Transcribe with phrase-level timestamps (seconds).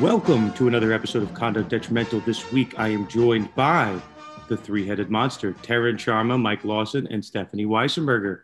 [0.00, 2.20] Welcome to another episode of Conduct Detrimental.
[2.20, 3.98] This week I am joined by
[4.46, 8.40] the three headed monster, Taryn Sharma, Mike Lawson, and Stephanie Weissenberger.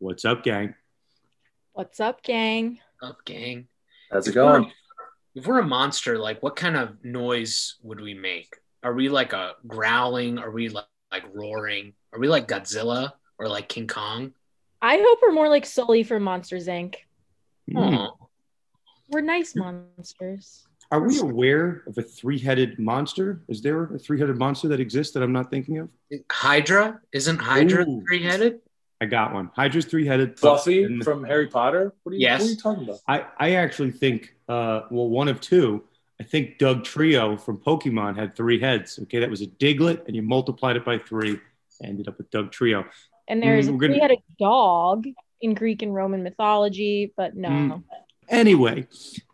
[0.00, 0.74] What's up, gang?
[1.72, 2.78] What's up, gang?
[3.02, 3.68] Up, gang.
[4.10, 4.70] How's it going?
[5.34, 8.58] If we're a monster, like what kind of noise would we make?
[8.82, 10.38] Are we like a growling?
[10.38, 11.94] Are we like, like roaring?
[12.12, 14.34] Are we like Godzilla or like King Kong?
[14.82, 16.96] I hope we're more like Sully from Monsters Inc.
[17.74, 18.10] Aw.
[19.08, 20.66] We're nice monsters.
[20.92, 23.40] Are we aware of a three headed monster?
[23.48, 25.88] Is there a three headed monster that exists that I'm not thinking of?
[26.30, 27.00] Hydra?
[27.12, 28.04] Isn't Hydra Ooh.
[28.06, 28.60] three headed?
[29.00, 29.50] I got one.
[29.56, 30.38] Hydra's three headed.
[30.38, 31.94] Fluffy from Harry Potter?
[32.02, 32.42] What are you, Yes.
[32.42, 32.98] what are you talking about?
[33.08, 35.82] I, I actually think, uh, well, one of two.
[36.20, 38.98] I think Dugtrio from Pokemon had three heads.
[39.04, 41.40] Okay, that was a Diglett, and you multiplied it by three,
[41.82, 42.84] ended up with Dugtrio.
[43.28, 45.06] And there's Mm, a we're gonna- dog
[45.40, 47.48] in Greek and Roman mythology, but no.
[47.48, 47.82] Mm.
[48.28, 48.86] Anyway,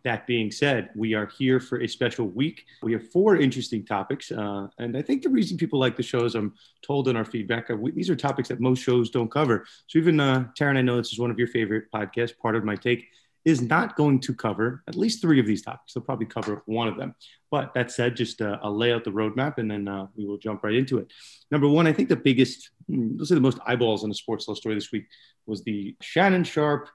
[0.05, 2.65] that being said, we are here for a special week.
[2.83, 4.33] We have four interesting topics.
[4.33, 7.25] Uh, and I think the reason people like the show, as I'm told in our
[7.25, 9.67] feedback, we, these are topics that most shows don't cover.
[9.87, 12.33] So even uh, Taryn, I know this is one of your favorite podcasts.
[12.41, 13.07] Pardon My Take
[13.45, 15.95] is not going to cover at least three of these topics.
[15.95, 17.15] They'll probably cover one of them.
[17.51, 20.39] But that said, just uh, I'll lay out the roadmap and then uh, we will
[20.39, 21.13] jump right into it.
[21.51, 24.49] Number one, I think the biggest, hmm, let's say the most eyeballs on the sports
[24.49, 25.07] law story this week
[25.47, 26.89] was the Shannon Sharpe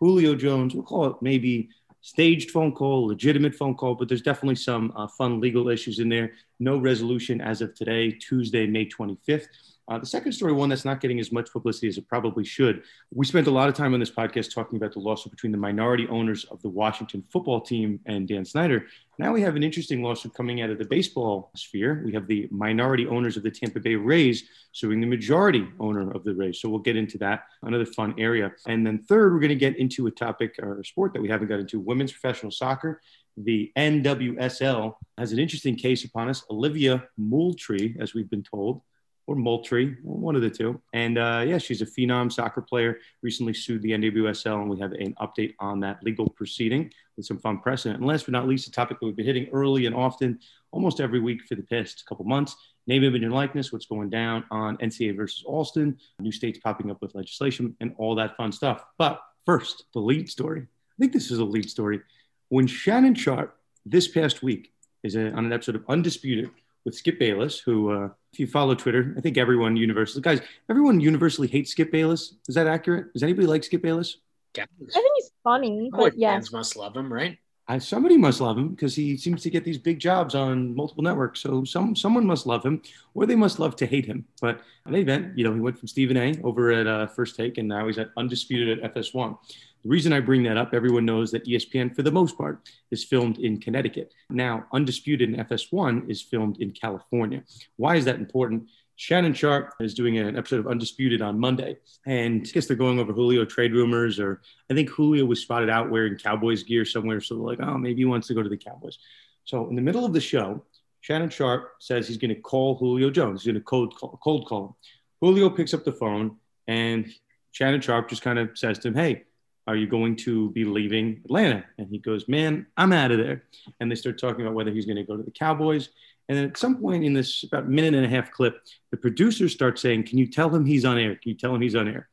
[0.00, 1.68] Julio Jones, we'll call it maybe
[2.00, 6.08] staged phone call, legitimate phone call, but there's definitely some uh, fun legal issues in
[6.08, 6.32] there.
[6.58, 9.46] No resolution as of today, Tuesday, May 25th.
[9.90, 12.84] Uh, the second story, one that's not getting as much publicity as it probably should.
[13.12, 15.58] We spent a lot of time on this podcast talking about the lawsuit between the
[15.58, 18.86] minority owners of the Washington football team and Dan Snyder.
[19.18, 22.02] Now we have an interesting lawsuit coming out of the baseball sphere.
[22.04, 26.22] We have the minority owners of the Tampa Bay Rays suing the majority owner of
[26.22, 26.60] the Rays.
[26.60, 28.52] So we'll get into that, another fun area.
[28.68, 31.28] And then third, we're going to get into a topic or a sport that we
[31.28, 33.00] haven't got into women's professional soccer.
[33.36, 36.44] The NWSL has an interesting case upon us.
[36.48, 38.82] Olivia Moultrie, as we've been told,
[39.26, 40.80] or Moultrie, one of the two.
[40.92, 44.92] And uh, yeah, she's a phenom soccer player, recently sued the NWSL, and we have
[44.92, 47.98] an update on that legal proceeding with some fun precedent.
[47.98, 50.40] And last but not least, a topic that we've been hitting early and often,
[50.72, 52.56] almost every week for the past couple months.
[52.86, 57.00] Name, image, and likeness, what's going down on NCAA versus Alston, new states popping up
[57.00, 58.84] with legislation, and all that fun stuff.
[58.98, 60.62] But first, the lead story.
[60.62, 62.00] I think this is a lead story.
[62.48, 63.56] When Shannon Sharpe
[63.86, 66.50] this past week is on an episode of Undisputed
[66.84, 71.00] with Skip Bayless, who, uh, if you follow Twitter, I think everyone universally, guys, everyone
[71.00, 72.34] universally hates Skip Bayless.
[72.48, 73.12] Is that accurate?
[73.12, 74.16] Does anybody like Skip Bayless?
[74.56, 74.64] Yeah.
[74.80, 76.32] I think he's funny, Oh, but yeah.
[76.32, 77.38] fans must love him, right?
[77.70, 81.04] I, somebody must love him because he seems to get these big jobs on multiple
[81.04, 81.38] networks.
[81.38, 82.82] So some someone must love him,
[83.14, 84.24] or they must love to hate him.
[84.40, 86.34] But in any event, you know, he went from Stephen A.
[86.42, 89.38] over at uh, First Take, and now he's at Undisputed at FS1.
[89.84, 93.04] The reason I bring that up, everyone knows that ESPN, for the most part, is
[93.04, 94.12] filmed in Connecticut.
[94.28, 97.44] Now, Undisputed in FS1 is filmed in California.
[97.76, 98.68] Why is that important?
[99.00, 102.98] Shannon Sharpe is doing an episode of Undisputed on Monday, and I guess they're going
[102.98, 107.22] over Julio trade rumors, or I think Julio was spotted out wearing Cowboys gear somewhere,
[107.22, 108.98] so they're like, oh, maybe he wants to go to the Cowboys.
[109.46, 110.66] So in the middle of the show,
[111.00, 113.40] Shannon Sharpe says he's going to call Julio Jones.
[113.40, 114.74] He's going to cold call, cold call him.
[115.22, 116.36] Julio picks up the phone,
[116.68, 117.10] and
[117.52, 119.22] Shannon Sharpe just kind of says to him, hey,
[119.66, 121.64] are you going to be leaving Atlanta?
[121.78, 123.44] And he goes, man, I'm out of there.
[123.80, 125.88] And they start talking about whether he's going to go to the Cowboys.
[126.30, 128.62] And then at some point in this about minute and a half clip,
[128.92, 131.16] the producers start saying, Can you tell him he's on air?
[131.16, 132.08] Can you tell him he's on air?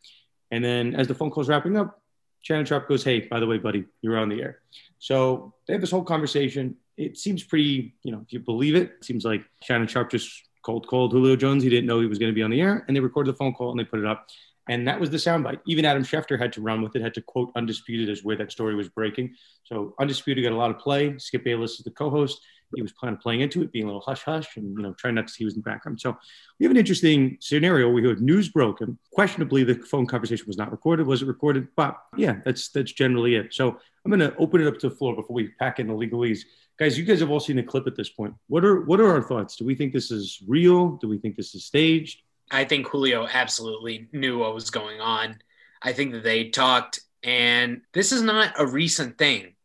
[0.49, 2.01] And then as the phone call's wrapping up,
[2.41, 4.61] Shannon Sharpe goes, Hey, by the way, buddy, you're on the air.
[4.97, 6.77] So they have this whole conversation.
[6.97, 10.31] It seems pretty, you know, if you believe it, it seems like Shannon Sharpe just
[10.63, 11.61] cold called Julio Jones.
[11.61, 12.85] He didn't know he was going to be on the air.
[12.87, 14.29] And they recorded the phone call and they put it up.
[14.67, 15.59] And that was the soundbite.
[15.67, 18.51] Even Adam Schefter had to run with it, had to quote Undisputed as where that
[18.51, 19.35] story was breaking.
[19.63, 21.19] So Undisputed got a lot of play.
[21.19, 22.41] Skip Bayless is the co-host.
[22.75, 24.93] He was kind of playing into it, being a little hush hush, and you know,
[24.93, 26.01] trying not to see who's in the background.
[26.01, 26.17] So
[26.59, 27.89] we have an interesting scenario.
[27.89, 28.97] We heard news broken.
[29.11, 31.07] Questionably, the phone conversation was not recorded.
[31.07, 31.67] Was it recorded?
[31.75, 33.53] But yeah, that's that's generally it.
[33.53, 35.93] So I'm going to open it up to the floor before we pack in the
[35.93, 36.41] legalese.
[36.77, 38.33] Guys, you guys have all seen the clip at this point.
[38.47, 39.55] What are what are our thoughts?
[39.55, 40.91] Do we think this is real?
[40.97, 42.21] Do we think this is staged?
[42.51, 45.39] I think Julio absolutely knew what was going on.
[45.81, 49.55] I think that they talked, and this is not a recent thing.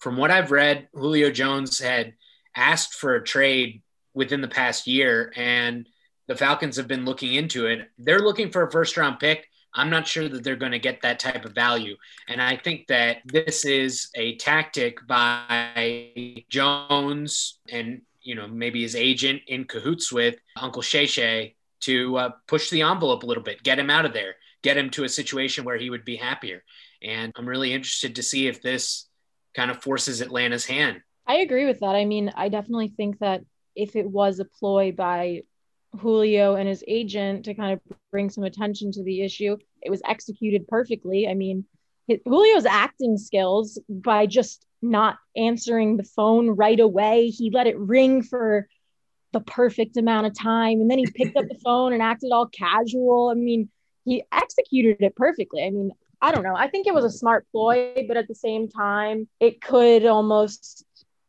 [0.00, 2.14] From what I've read, Julio Jones had
[2.54, 3.82] asked for a trade
[4.14, 5.88] within the past year, and
[6.26, 7.90] the Falcons have been looking into it.
[7.98, 9.48] They're looking for a first round pick.
[9.74, 11.96] I'm not sure that they're going to get that type of value.
[12.28, 18.94] And I think that this is a tactic by Jones and, you know, maybe his
[18.94, 23.64] agent in cahoots with Uncle Shay Shay to uh, push the envelope a little bit,
[23.64, 26.62] get him out of there, get him to a situation where he would be happier.
[27.02, 29.08] And I'm really interested to see if this
[29.54, 31.02] kind of forces Atlanta's hand.
[31.26, 31.94] I agree with that.
[31.94, 33.42] I mean, I definitely think that
[33.74, 35.42] if it was a ploy by
[35.98, 40.02] Julio and his agent to kind of bring some attention to the issue, it was
[40.04, 41.26] executed perfectly.
[41.28, 41.64] I mean,
[42.08, 48.22] Julio's acting skills by just not answering the phone right away, he let it ring
[48.22, 48.68] for
[49.32, 52.46] the perfect amount of time and then he picked up the phone and acted all
[52.46, 53.30] casual.
[53.30, 53.68] I mean,
[54.04, 55.64] he executed it perfectly.
[55.64, 56.54] I mean, I don't know.
[56.54, 60.83] I think it was a smart ploy, but at the same time, it could almost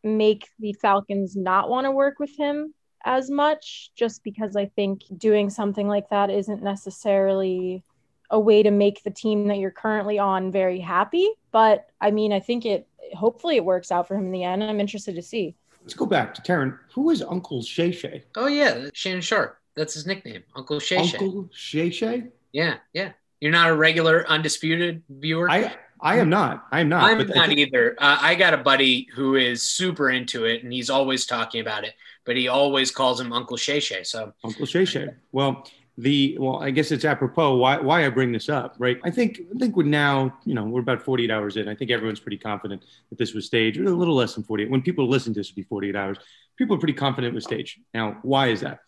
[0.06, 2.74] make the Falcons not want to work with him
[3.04, 7.84] as much just because I think doing something like that isn't necessarily
[8.32, 11.30] a way to make the team that you're currently on very happy.
[11.52, 14.64] But I mean, I think it hopefully it works out for him in the end.
[14.64, 15.56] I'm interested to see.
[15.82, 16.78] Let's go back to Taryn.
[16.94, 18.24] Who is Uncle Shay Shay?
[18.36, 19.60] Oh yeah, Shannon Sharpe.
[19.76, 21.18] That's his nickname, Uncle Shay Shay.
[21.18, 22.28] Uncle Shay Shay?
[22.52, 23.12] Yeah, yeah.
[23.42, 25.50] You're not a regular undisputed viewer.
[25.50, 26.68] I I am not.
[26.72, 27.04] I'm not.
[27.04, 27.96] I'm not think- either.
[27.98, 31.84] Uh, I got a buddy who is super into it, and he's always talking about
[31.84, 31.94] it.
[32.26, 34.04] But he always calls him Uncle Shay Shay.
[34.04, 35.10] So Uncle Shay Shay.
[35.32, 39.00] Well, the well, I guess it's apropos why why I bring this up, right?
[39.04, 41.70] I think I think we're now, you know, we're about 48 hours in.
[41.70, 43.80] I think everyone's pretty confident that this was staged.
[43.80, 44.70] A little less than 48.
[44.70, 46.18] When people listen to this, would be 48 hours.
[46.58, 47.80] People are pretty confident it was staged.
[47.94, 48.80] Now, why is that?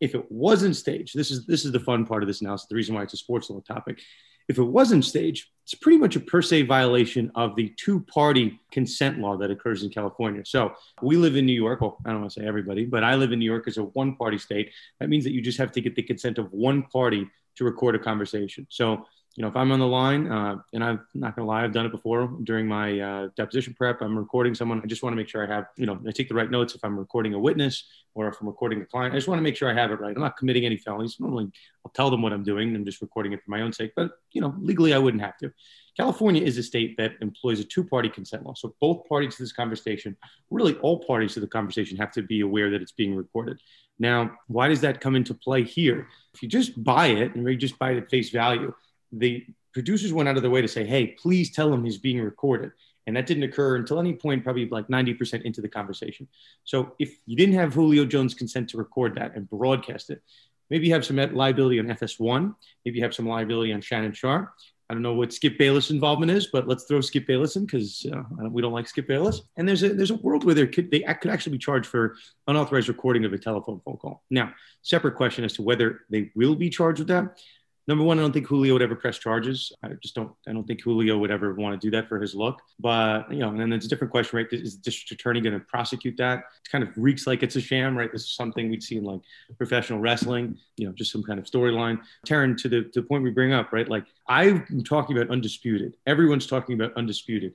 [0.00, 2.66] If it wasn't staged, this is this is the fun part of this analysis.
[2.68, 4.00] The reason why it's a sports law topic.
[4.48, 8.60] If it wasn't staged, it's pretty much a per se violation of the two party
[8.70, 10.42] consent law that occurs in California.
[10.44, 11.80] So we live in New York.
[11.80, 13.84] Well, I don't want to say everybody, but I live in New York as a
[13.84, 14.72] one party state.
[15.00, 17.26] That means that you just have to get the consent of one party
[17.56, 18.66] to record a conversation.
[18.68, 21.72] So you know, if I'm on the line, uh, and I'm not gonna lie, I've
[21.72, 24.00] done it before during my uh, deposition prep.
[24.00, 24.80] I'm recording someone.
[24.82, 26.76] I just want to make sure I have, you know, I take the right notes.
[26.76, 27.84] If I'm recording a witness
[28.14, 29.98] or if I'm recording a client, I just want to make sure I have it
[29.98, 30.14] right.
[30.14, 31.16] I'm not committing any felonies.
[31.18, 31.50] Normally,
[31.84, 32.76] I'll tell them what I'm doing.
[32.76, 33.92] I'm just recording it for my own sake.
[33.96, 35.52] But you know, legally, I wouldn't have to.
[35.96, 38.54] California is a state that employs a two-party consent law.
[38.54, 40.16] So both parties to this conversation,
[40.50, 43.60] really all parties to the conversation, have to be aware that it's being recorded.
[43.98, 46.08] Now, why does that come into play here?
[46.34, 48.74] If you just buy it and you just buy it at face value
[49.18, 52.20] the producers went out of their way to say, hey, please tell him he's being
[52.20, 52.72] recorded.
[53.06, 56.26] And that didn't occur until any point, probably like 90% into the conversation.
[56.64, 60.22] So if you didn't have Julio Jones' consent to record that and broadcast it,
[60.70, 64.50] maybe you have some liability on FS1, maybe you have some liability on Shannon Sharpe.
[64.88, 68.06] I don't know what Skip Bayless involvement is, but let's throw Skip Bayless in because
[68.12, 69.40] uh, we don't like Skip Bayless.
[69.56, 72.16] And there's a there's a world where there could they could actually be charged for
[72.46, 74.22] unauthorized recording of a telephone phone call.
[74.30, 74.52] Now,
[74.82, 77.38] separate question as to whether they will be charged with that
[77.86, 79.72] number one, I don't think Julio would ever press charges.
[79.82, 80.32] I just don't.
[80.48, 82.60] I don't think Julio would ever want to do that for his look.
[82.78, 84.46] But you know, and then it's a different question, right?
[84.50, 86.38] Is the district attorney going to prosecute that?
[86.38, 88.10] It kind of reeks like it's a sham, right?
[88.10, 89.20] This is something we'd see in like
[89.56, 90.58] professional wrestling.
[90.76, 92.00] You know, just some kind of storyline.
[92.26, 93.88] Taryn, to the to the point we bring up, right?
[93.88, 95.96] Like I'm talking about undisputed.
[96.06, 97.54] Everyone's talking about undisputed.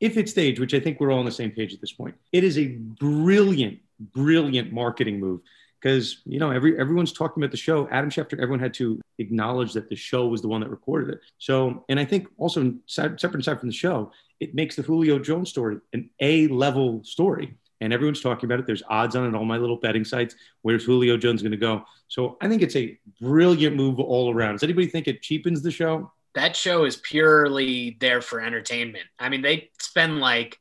[0.00, 2.16] If it's staged, which I think we're all on the same page at this point,
[2.32, 5.40] it is a brilliant, brilliant marketing move
[5.82, 7.88] because you know every everyone's talking about the show.
[7.90, 11.20] Adam Schefter, everyone had to acknowledge that the show was the one that recorded it.
[11.38, 15.50] So, and I think also separate aside from the show, it makes the Julio Jones
[15.50, 18.66] story an A level story, and everyone's talking about it.
[18.66, 19.36] There's odds on it.
[19.36, 20.36] All my little betting sites.
[20.62, 21.84] Where's Julio Jones going to go?
[22.08, 24.54] So, I think it's a brilliant move all around.
[24.54, 26.12] Does anybody think it cheapens the show?
[26.34, 29.04] That show is purely there for entertainment.
[29.18, 30.58] I mean, they spend like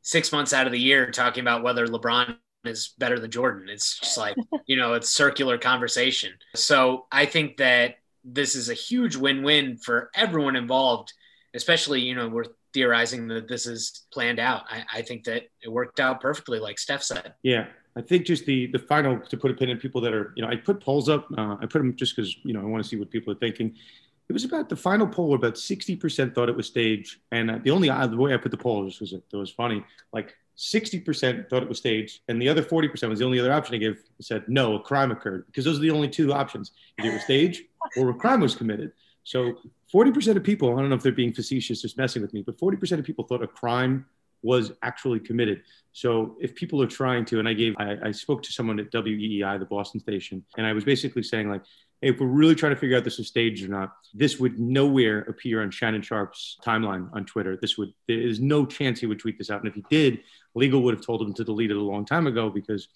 [0.00, 3.68] six months out of the year talking about whether LeBron is better than Jordan.
[3.68, 6.32] It's just like, you know, it's circular conversation.
[6.54, 11.12] So I think that this is a huge win win for everyone involved,
[11.54, 14.62] especially, you know, we're theorizing that this is planned out.
[14.70, 17.34] I, I think that it worked out perfectly, like Steph said.
[17.42, 17.66] Yeah.
[17.94, 20.42] I think just the the final to put a pin in people that are, you
[20.42, 21.26] know, I put polls up.
[21.36, 23.36] Uh, I put them just because, you know, I want to see what people are
[23.36, 23.74] thinking.
[24.28, 27.18] It was about the final poll, about 60% thought it was staged.
[27.32, 29.36] And uh, the only uh, the way I put the poll was, was it, it
[29.36, 29.84] was funny.
[30.12, 33.74] Like 60% thought it was staged, and the other 40% was the only other option
[33.74, 36.70] I gave said no, a crime occurred because those are the only two options.
[37.00, 37.64] Either it was staged
[37.96, 38.92] or a crime was committed.
[39.24, 39.54] So
[39.92, 42.58] 40% of people, I don't know if they're being facetious, just messing with me, but
[42.58, 44.06] 40% of people thought a crime
[44.42, 45.62] was actually committed.
[45.92, 48.90] So if people are trying to, and I gave, I, I spoke to someone at
[48.90, 51.62] WEEI, the Boston station, and I was basically saying like,
[52.00, 54.58] hey, if we're really trying to figure out this is staged or not, this would
[54.58, 57.56] nowhere appear on Shannon Sharpe's timeline on Twitter.
[57.60, 59.60] This would, there is no chance he would tweet this out.
[59.60, 60.20] And if he did,
[60.54, 62.88] legal would have told him to delete it a long time ago because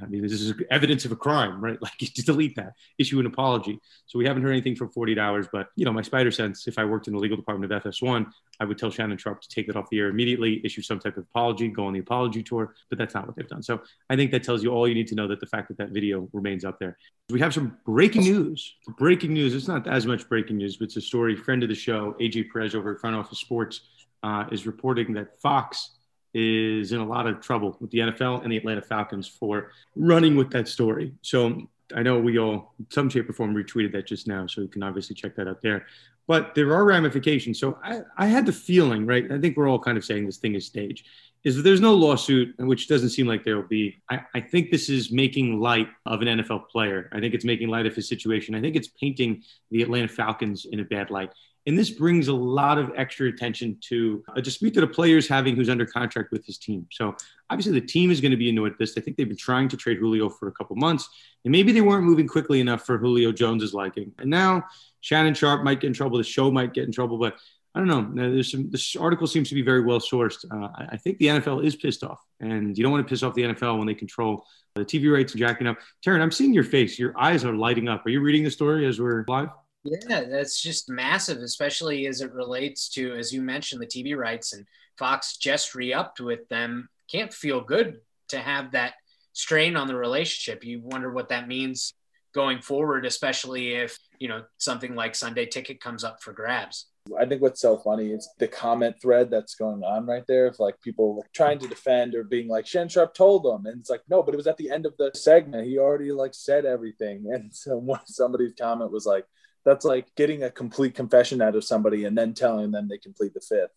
[0.00, 1.78] I mean, this is evidence of a crime, right?
[1.82, 3.78] Like, delete that, issue an apology.
[4.06, 5.46] So we haven't heard anything for 48 hours.
[5.52, 8.26] But you know, my spider sense, if I worked in the legal department of FS1,
[8.60, 11.16] I would tell Shannon Sharpe to take that off the air immediately, issue some type
[11.16, 12.74] of apology, go on the apology tour.
[12.88, 13.62] But that's not what they've done.
[13.62, 15.78] So I think that tells you all you need to know that the fact that
[15.78, 16.96] that video remains up there.
[17.28, 18.74] We have some breaking news.
[18.96, 19.54] Breaking news.
[19.54, 21.36] It's not as much breaking news, but it's a story.
[21.36, 23.80] Friend of the show, AJ Perez over at Front Office Sports,
[24.22, 25.90] uh, is reporting that Fox
[26.34, 30.36] is in a lot of trouble with the NFL and the Atlanta Falcons for running
[30.36, 31.12] with that story.
[31.22, 34.46] So I know we all, some shape or form, retweeted that just now.
[34.46, 35.86] So you can obviously check that out there.
[36.26, 37.58] But there are ramifications.
[37.58, 39.30] So I, I had the feeling, right?
[39.30, 41.06] I think we're all kind of saying this thing is staged.
[41.44, 44.00] Is that there's no lawsuit, which doesn't seem like there will be.
[44.08, 47.10] I, I think this is making light of an NFL player.
[47.12, 48.54] I think it's making light of his situation.
[48.54, 51.32] I think it's painting the Atlanta Falcons in a bad light.
[51.66, 55.28] And this brings a lot of extra attention to a dispute that a player is
[55.28, 56.86] having who's under contract with his team.
[56.90, 57.14] So
[57.50, 58.94] obviously the team is going to be annoyed at this.
[58.96, 61.08] I think they've been trying to trade Julio for a couple months,
[61.44, 64.12] and maybe they weren't moving quickly enough for Julio Jones's liking.
[64.18, 64.64] And now
[65.00, 66.18] Shannon Sharpe might get in trouble.
[66.18, 67.36] The show might get in trouble, but
[67.74, 68.30] I don't know.
[68.30, 68.70] There's some.
[68.70, 70.44] This article seems to be very well sourced.
[70.50, 73.34] Uh, I think the NFL is pissed off, and you don't want to piss off
[73.34, 75.78] the NFL when they control the TV rates and jacking up.
[76.04, 76.98] Taryn, I'm seeing your face.
[76.98, 78.04] Your eyes are lighting up.
[78.04, 79.48] Are you reading the story as we're live?
[79.84, 84.52] Yeah, that's just massive, especially as it relates to, as you mentioned, the TV rights
[84.52, 86.88] and Fox just re-upped with them.
[87.10, 88.94] Can't feel good to have that
[89.32, 90.64] strain on the relationship.
[90.64, 91.94] You wonder what that means
[92.32, 96.86] going forward, especially if you know something like Sunday Ticket comes up for grabs.
[97.18, 100.58] I think what's so funny is the comment thread that's going on right there of
[100.60, 103.66] like people like trying to defend or being like Shen Sharp told them.
[103.66, 105.66] And it's like, no, but it was at the end of the segment.
[105.66, 107.24] He already like said everything.
[107.32, 109.26] And so somebody's comment was like,
[109.64, 113.34] that's like getting a complete confession out of somebody and then telling them they complete
[113.34, 113.70] the fifth.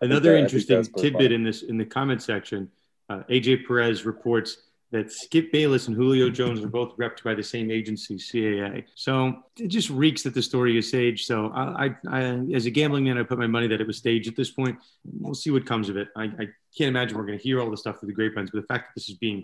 [0.00, 2.68] Another interesting tidbit in this in the comment section,
[3.08, 4.56] uh, AJ Perez reports
[4.92, 8.84] that Skip Bayless and Julio Jones are both repped by the same agency, CAA.
[8.94, 11.26] So it just reeks that the story is staged.
[11.26, 12.20] So I, I, I,
[12.54, 14.78] as a gambling man, I put my money that it was staged at this point.
[15.18, 16.08] We'll see what comes of it.
[16.14, 18.60] I, I can't imagine we're going to hear all the stuff through the grapevines, but
[18.60, 19.42] the fact that this is being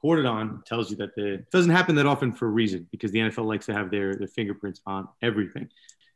[0.00, 3.12] reported on tells you that the, it doesn't happen that often for a reason because
[3.12, 5.68] the NFL likes to have their, their fingerprints on everything.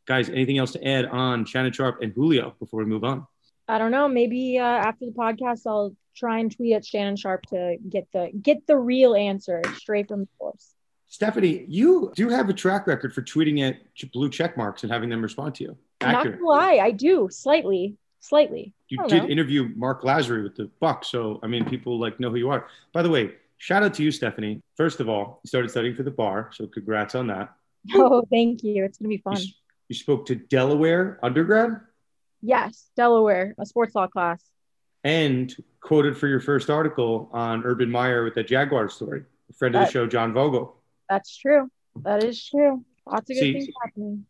[0.07, 3.27] Guys, anything else to add on Shannon Sharpe and Julio before we move on?
[3.69, 4.09] I don't know.
[4.09, 8.31] Maybe uh, after the podcast, I'll try and tweet at Shannon Sharpe to get the
[8.41, 10.75] get the real answer straight from the source.
[11.09, 13.77] Stephanie, you do have a track record for tweeting at
[14.13, 15.77] blue check marks and having them respond to you.
[16.01, 16.41] Accurate.
[16.41, 18.75] Not gonna lie, I do slightly, slightly.
[18.89, 19.29] You did know.
[19.29, 22.67] interview Mark Lasry with the Buck, so I mean, people like know who you are.
[22.93, 24.63] By the way, shout out to you, Stephanie.
[24.77, 27.55] First of all, you started studying for the bar, so congrats on that.
[27.95, 28.85] Oh, thank you.
[28.85, 29.37] It's gonna be fun.
[29.37, 29.49] You,
[29.89, 31.81] you spoke to Delaware undergrad.
[32.43, 34.43] Yes, Delaware, a sports law class.
[35.03, 39.25] And quoted for your first article on Urban Meyer with the Jaguar story.
[39.51, 40.77] A friend that, of the show, John Vogel.
[41.09, 41.71] That's true.
[42.03, 42.85] That is true.
[43.07, 44.27] Lots of good See, things happening.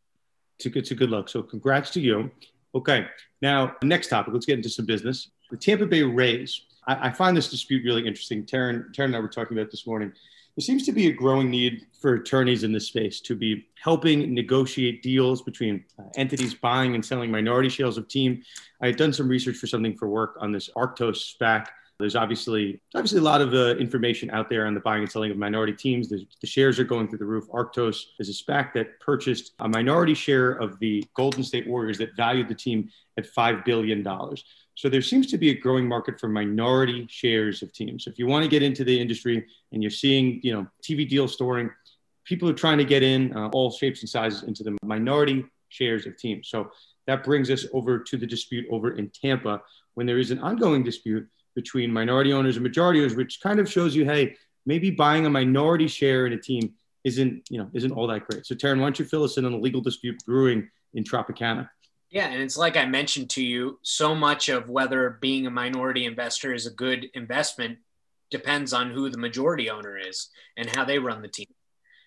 [0.59, 1.29] It's a, good, it's a good luck.
[1.29, 2.31] So congrats to you.
[2.75, 3.07] Okay.
[3.41, 4.35] Now, next topic.
[4.35, 5.31] Let's get into some business.
[5.51, 6.63] The Tampa Bay Rays.
[6.87, 8.45] I, I find this dispute really interesting.
[8.45, 10.13] Taryn, Taryn and I were talking about this morning
[10.57, 14.33] there seems to be a growing need for attorneys in this space to be helping
[14.33, 18.43] negotiate deals between uh, entities buying and selling minority shares of team.
[18.81, 21.67] I had done some research for something for work on this Arctos SPAC.
[21.99, 25.31] There's obviously obviously a lot of uh, information out there on the buying and selling
[25.31, 26.09] of minority teams.
[26.09, 27.49] the shares are going through the roof.
[27.51, 32.17] Arctos is a SPAC that purchased a minority share of the Golden State Warriors that
[32.17, 34.07] valued the team at $5 billion.
[34.75, 38.07] So there seems to be a growing market for minority shares of teams.
[38.07, 41.29] If you want to get into the industry and you're seeing, you know, TV deal
[41.29, 41.71] storing,
[42.25, 46.07] people are trying to get in uh, all shapes and sizes into the minority shares
[46.07, 46.49] of teams.
[46.49, 46.71] So
[47.07, 49.61] that brings us over to the dispute over in Tampa
[49.95, 53.71] when there is an ongoing dispute between minority owners and majority owners, which kind of
[53.71, 54.35] shows you, hey,
[54.67, 58.47] maybe buying a minority share in a team isn't, you know, isn't all that great.
[58.47, 61.69] So Taryn, why don't you fill us in on the legal dispute brewing in Tropicana?
[62.15, 66.05] Yeah, and it's like I mentioned to you, so much of whether being a minority
[66.05, 67.79] investor is a good investment
[68.31, 71.49] depends on who the majority owner is and how they run the team.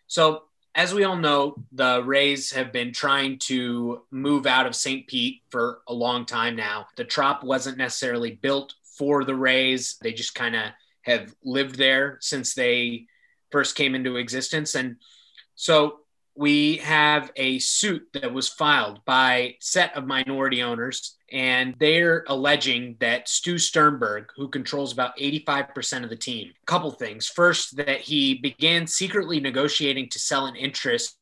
[0.07, 0.43] So,
[0.75, 5.05] as we all know, the Rays have been trying to move out of St.
[5.07, 6.87] Pete for a long time now.
[6.95, 10.71] The Trop wasn't necessarily built for the Rays, they just kind of
[11.01, 13.07] have lived there since they
[13.51, 14.73] first came into existence.
[14.73, 14.95] And
[15.55, 15.99] so
[16.37, 22.95] we have a suit that was filed by set of minority owners and they're alleging
[22.99, 27.27] that Stu Sternberg, who controls about 85% of the team, a couple things.
[27.27, 31.17] First, that he began secretly negotiating to sell an interest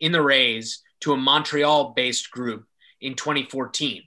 [0.00, 2.66] in the Rays to a Montreal based group
[3.00, 4.02] in 2014.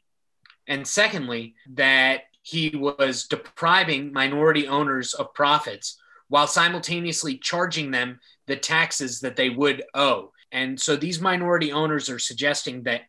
[0.67, 5.99] And secondly, that he was depriving minority owners of profits
[6.29, 10.31] while simultaneously charging them the taxes that they would owe.
[10.51, 13.01] And so these minority owners are suggesting that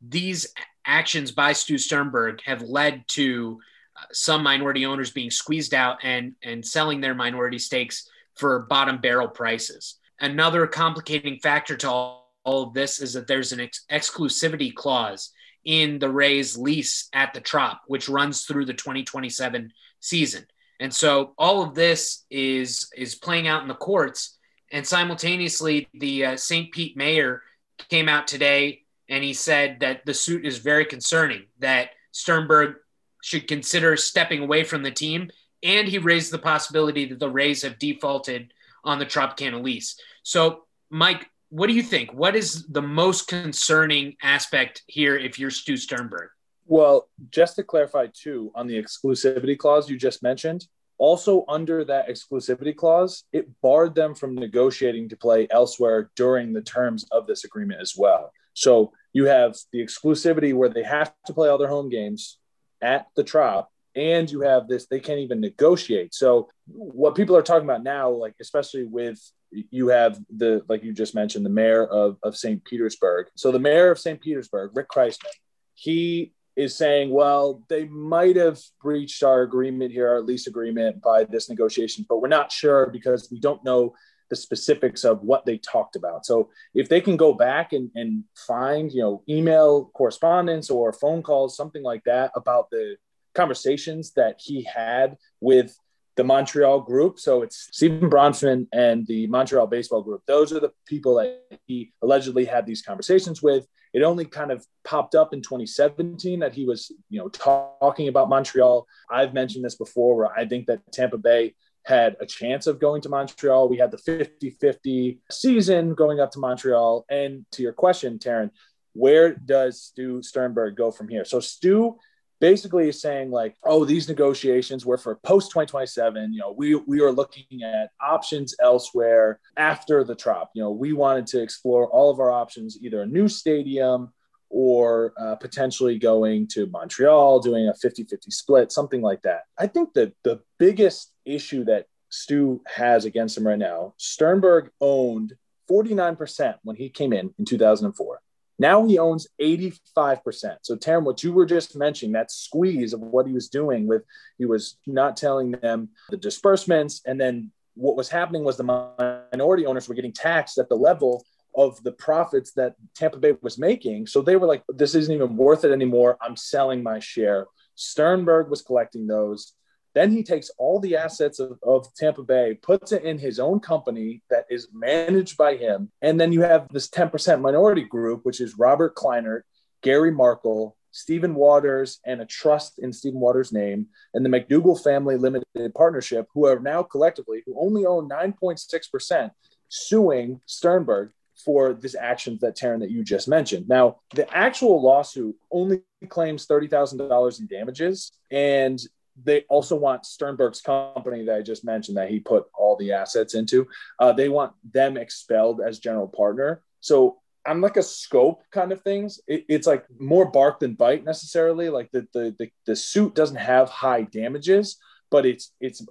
[0.00, 0.52] these
[0.84, 3.60] actions by Stu Sternberg have led to
[3.96, 8.98] uh, some minority owners being squeezed out and, and selling their minority stakes for bottom
[8.98, 9.96] barrel prices.
[10.20, 15.30] Another complicating factor to all, all of this is that there's an ex- exclusivity clause
[15.64, 20.46] in the Rays lease at the Trop, which runs through the 2027 season.
[20.80, 24.36] And so all of this is is playing out in the courts.
[24.72, 26.72] And simultaneously, the uh, St.
[26.72, 27.42] Pete mayor
[27.90, 32.76] came out today and he said that the suit is very concerning, that Sternberg
[33.22, 35.30] should consider stepping away from the team.
[35.62, 38.52] And he raised the possibility that the Rays have defaulted
[38.82, 39.96] on the Tropicana lease.
[40.22, 42.12] So, Mike, what do you think?
[42.12, 46.30] What is the most concerning aspect here if you're Stu Sternberg?
[46.66, 50.66] Well, just to clarify, too, on the exclusivity clause you just mentioned,
[50.98, 56.62] also under that exclusivity clause, it barred them from negotiating to play elsewhere during the
[56.62, 58.32] terms of this agreement as well.
[58.54, 62.38] So you have the exclusivity where they have to play all their home games
[62.80, 66.14] at the Trop, and you have this, they can't even negotiate.
[66.14, 69.20] So what people are talking about now, like especially with
[69.50, 72.64] you have the like you just mentioned, the mayor of, of St.
[72.64, 73.26] Petersburg.
[73.34, 74.20] So the mayor of St.
[74.20, 75.26] Petersburg, Rick Kriseman,
[75.74, 81.24] he is saying, well, they might have breached our agreement here, our lease agreement by
[81.24, 83.94] this negotiation, but we're not sure because we don't know
[84.28, 86.24] the specifics of what they talked about.
[86.24, 91.22] So if they can go back and, and find, you know, email correspondence or phone
[91.22, 92.96] calls, something like that about the
[93.34, 95.76] conversations that he had with
[96.16, 97.18] the Montreal group.
[97.18, 100.22] So it's Stephen Bronfman and the Montreal baseball group.
[100.26, 103.66] Those are the people that he allegedly had these conversations with.
[103.94, 108.28] It only kind of popped up in 2017 that he was, you know, talking about
[108.28, 108.86] Montreal.
[109.10, 111.54] I've mentioned this before where I think that Tampa Bay
[111.84, 113.68] had a chance of going to Montreal.
[113.68, 117.04] We had the 50 50 season going up to Montreal.
[117.10, 118.50] And to your question, Taryn,
[118.94, 121.24] where does Stu Sternberg go from here?
[121.24, 121.98] So, Stu
[122.42, 126.34] basically is saying like, oh, these negotiations were for post 2027.
[126.34, 130.50] You know, we we are looking at options elsewhere after the Trop.
[130.54, 134.12] You know, we wanted to explore all of our options, either a new stadium
[134.50, 139.42] or uh, potentially going to Montreal, doing a 50 50 split, something like that.
[139.56, 145.34] I think that the biggest issue that Stu has against him right now, Sternberg owned
[145.70, 148.20] 49% when he came in in 2004.
[148.58, 150.58] Now he owns 85%.
[150.62, 154.02] So, Taryn, what you were just mentioning, that squeeze of what he was doing with,
[154.38, 157.02] he was not telling them the disbursements.
[157.06, 161.24] And then what was happening was the minority owners were getting taxed at the level
[161.54, 164.06] of the profits that Tampa Bay was making.
[164.06, 166.16] So they were like, this isn't even worth it anymore.
[166.20, 167.46] I'm selling my share.
[167.74, 169.52] Sternberg was collecting those.
[169.94, 173.60] Then he takes all the assets of, of, Tampa Bay, puts it in his own
[173.60, 175.90] company that is managed by him.
[176.00, 179.42] And then you have this 10% minority group, which is Robert Kleinert,
[179.82, 185.16] Gary Markle, Stephen Waters, and a trust in Stephen Waters' name, and the McDougal Family
[185.16, 189.30] Limited Partnership, who are now collectively, who only own 9.6%,
[189.68, 191.10] suing Sternberg
[191.44, 193.68] for this action that Taryn that you just mentioned.
[193.68, 198.78] Now, the actual lawsuit only claims $30,000 in damages, and
[199.22, 203.34] they also want Sternberg's company that I just mentioned that he put all the assets
[203.34, 203.66] into.
[203.98, 206.62] Uh, they want them expelled as general partner.
[206.80, 211.04] So I'm like a scope kind of things, it, it's like more bark than bite
[211.04, 211.68] necessarily.
[211.68, 214.78] Like the, the the the suit doesn't have high damages,
[215.10, 215.84] but it's it's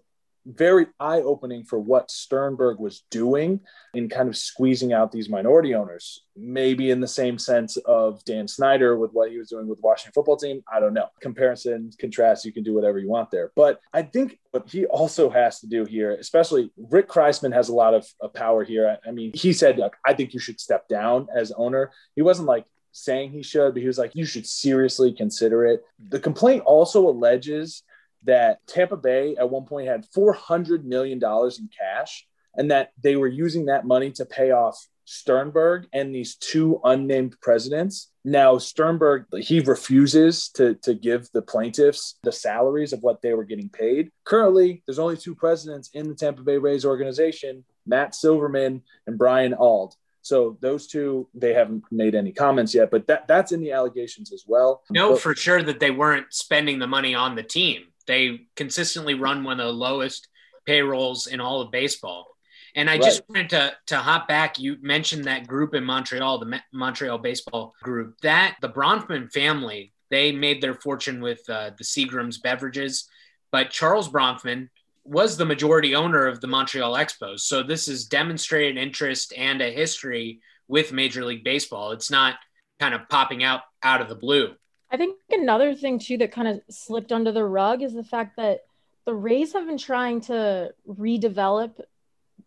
[0.45, 3.59] very eye opening for what Sternberg was doing
[3.93, 6.23] in kind of squeezing out these minority owners.
[6.35, 9.85] Maybe in the same sense of Dan Snyder with what he was doing with the
[9.85, 10.63] Washington football team.
[10.71, 11.07] I don't know.
[11.21, 13.51] Comparison, contrast, you can do whatever you want there.
[13.55, 17.75] But I think what he also has to do here, especially Rick Kriseman has a
[17.75, 18.97] lot of, of power here.
[19.05, 21.91] I, I mean, he said, I think you should step down as owner.
[22.15, 25.81] He wasn't like, saying he should, but he was like, you should seriously consider it.
[26.09, 27.83] The complaint also alleges
[28.23, 33.27] that Tampa Bay at one point had $400 million in cash and that they were
[33.27, 38.11] using that money to pay off Sternberg and these two unnamed presidents.
[38.23, 43.43] Now, Sternberg, he refuses to, to give the plaintiffs the salaries of what they were
[43.43, 44.11] getting paid.
[44.25, 49.53] Currently, there's only two presidents in the Tampa Bay Rays organization Matt Silverman and Brian
[49.53, 49.95] Auld.
[50.21, 54.31] So those two, they haven't made any comments yet, but that, that's in the allegations
[54.31, 54.83] as well.
[54.91, 57.85] No, but, for sure that they weren't spending the money on the team.
[58.11, 60.27] They consistently run one of the lowest
[60.65, 62.27] payrolls in all of baseball.
[62.75, 63.01] And I right.
[63.01, 64.59] just wanted to to hop back.
[64.59, 68.17] You mentioned that group in Montreal, the Montreal baseball group.
[68.21, 73.07] That the Bronfman family, they made their fortune with uh, the Seagram's beverages,
[73.49, 74.67] but Charles Bronfman
[75.05, 77.39] was the majority owner of the Montreal Expos.
[77.39, 81.93] So this is demonstrated interest and a history with Major League Baseball.
[81.93, 82.35] It's not
[82.77, 84.53] kind of popping out out of the blue.
[84.91, 88.35] I think another thing too that kind of slipped under the rug is the fact
[88.35, 88.61] that
[89.05, 91.79] the Rays have been trying to redevelop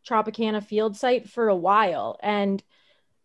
[0.07, 2.19] Tropicana field site for a while.
[2.23, 2.63] And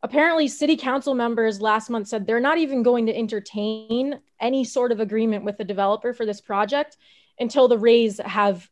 [0.02, 4.94] apparently city council members last month said they're not even going to entertain any sort
[4.94, 6.96] of agreement with the developer for this project
[7.38, 8.70] until the Rays have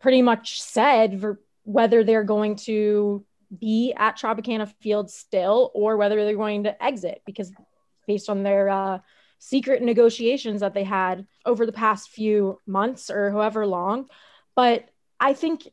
[0.00, 1.22] pretty much said
[1.64, 3.24] whether they're going to
[3.58, 7.52] be at Tropicana Field still or whether they're going to exit because
[8.06, 8.98] based on their uh,
[9.44, 14.06] secret negotiations that they had over the past few months or however long.
[14.54, 15.66] But I think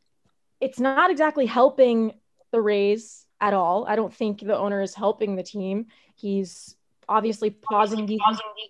[0.59, 2.13] it's not exactly helping
[2.51, 3.85] the Rays at all.
[3.87, 5.85] I don't think the owner is helping the team.
[6.15, 6.75] He's
[7.07, 8.19] obviously pausing these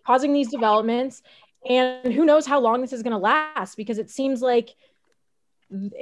[0.06, 1.24] pausing these developments
[1.68, 4.76] and who knows how long this is going to last because it seems like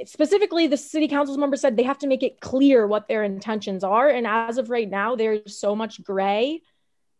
[0.06, 3.82] specifically the city council's member said they have to make it clear what their intentions
[3.82, 6.62] are and as of right now there's so much gray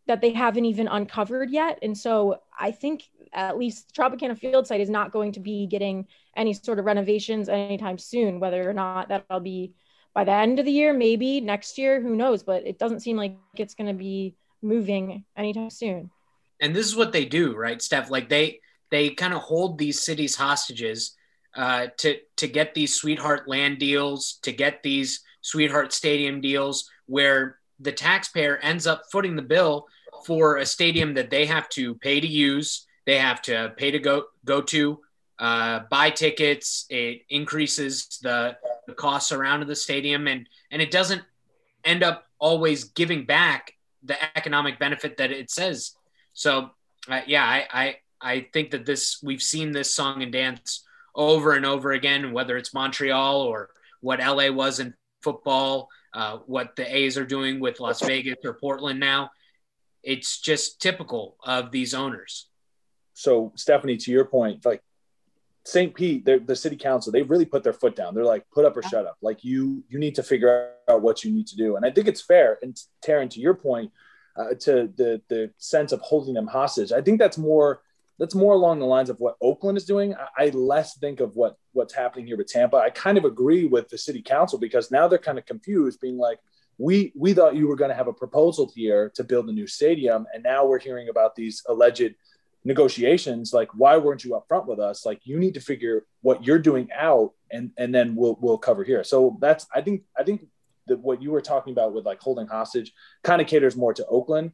[0.08, 4.80] that they haven't even uncovered yet and so i think at least tropicana field site
[4.80, 9.08] is not going to be getting any sort of renovations anytime soon whether or not
[9.08, 9.72] that'll be
[10.18, 12.42] by the end of the year, maybe next year, who knows?
[12.42, 16.10] But it doesn't seem like it's going to be moving anytime soon.
[16.60, 18.10] And this is what they do, right, Steph?
[18.10, 18.58] Like they
[18.90, 21.16] they kind of hold these cities hostages
[21.54, 27.60] uh, to to get these sweetheart land deals, to get these sweetheart stadium deals, where
[27.78, 29.86] the taxpayer ends up footing the bill
[30.24, 33.98] for a stadium that they have to pay to use, they have to pay to
[33.98, 35.00] go go to,
[35.38, 36.87] uh, buy tickets.
[36.90, 41.22] It increases the the costs around the stadium, and and it doesn't
[41.85, 45.94] end up always giving back the economic benefit that it says.
[46.33, 46.70] So
[47.09, 51.52] uh, yeah, I, I I think that this we've seen this song and dance over
[51.52, 56.96] and over again, whether it's Montreal or what LA was in football, uh, what the
[56.96, 59.31] A's are doing with Las Vegas or Portland now.
[60.08, 62.48] It's just typical of these owners.
[63.12, 64.82] So, Stephanie, to your point, like
[65.64, 65.94] St.
[65.94, 68.14] Pete, the city council, they've really put their foot down.
[68.14, 69.18] They're like, put up or shut up.
[69.20, 71.76] Like you, you need to figure out what you need to do.
[71.76, 72.58] And I think it's fair.
[72.62, 73.92] And Taryn, to your point,
[74.34, 77.82] uh, to the the sense of holding them hostage, I think that's more
[78.18, 80.14] that's more along the lines of what Oakland is doing.
[80.14, 82.78] I, I less think of what what's happening here with Tampa.
[82.78, 86.16] I kind of agree with the city council because now they're kind of confused, being
[86.16, 86.38] like,
[86.78, 89.66] we we thought you were going to have a proposal here to build a new
[89.66, 92.14] stadium, and now we're hearing about these alleged
[92.64, 95.06] negotiations like why weren't you upfront with us?
[95.06, 98.84] Like you need to figure what you're doing out and and then we'll we'll cover
[98.84, 99.04] here.
[99.04, 100.46] So that's i think i think
[100.88, 104.06] that what you were talking about with like holding hostage kind of caters more to
[104.06, 104.52] oakland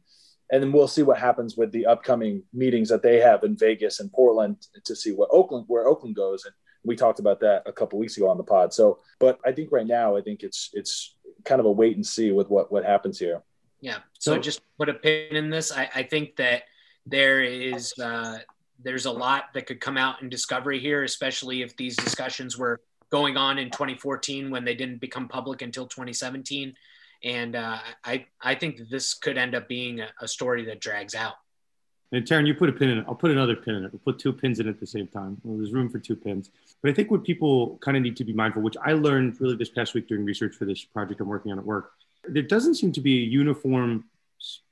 [0.51, 3.99] and then we'll see what happens with the upcoming meetings that they have in vegas
[3.99, 7.71] and portland to see what oakland where oakland goes and we talked about that a
[7.71, 8.73] couple weeks ago on the pod.
[8.73, 11.14] So but i think right now i think it's it's
[11.45, 13.41] kind of a wait and see with what what happens here
[13.81, 16.63] yeah so, so just put a pin in this i, I think that
[17.05, 18.39] there is uh,
[18.83, 22.81] there's a lot that could come out in discovery here, especially if these discussions were
[23.09, 26.73] going on in 2014 when they didn't become public until 2017.
[27.23, 31.15] And uh, I I think this could end up being a, a story that drags
[31.15, 31.35] out.
[32.11, 33.05] And Taryn, you put a pin in it.
[33.07, 33.91] I'll put another pin in it.
[33.91, 35.41] We'll put two pins in it at the same time.
[35.43, 36.51] Well, there's room for two pins.
[36.81, 39.55] But I think what people kind of need to be mindful, which I learned really
[39.55, 41.93] this past week doing research for this project I'm working on at work,
[42.27, 44.05] there doesn't seem to be a uniform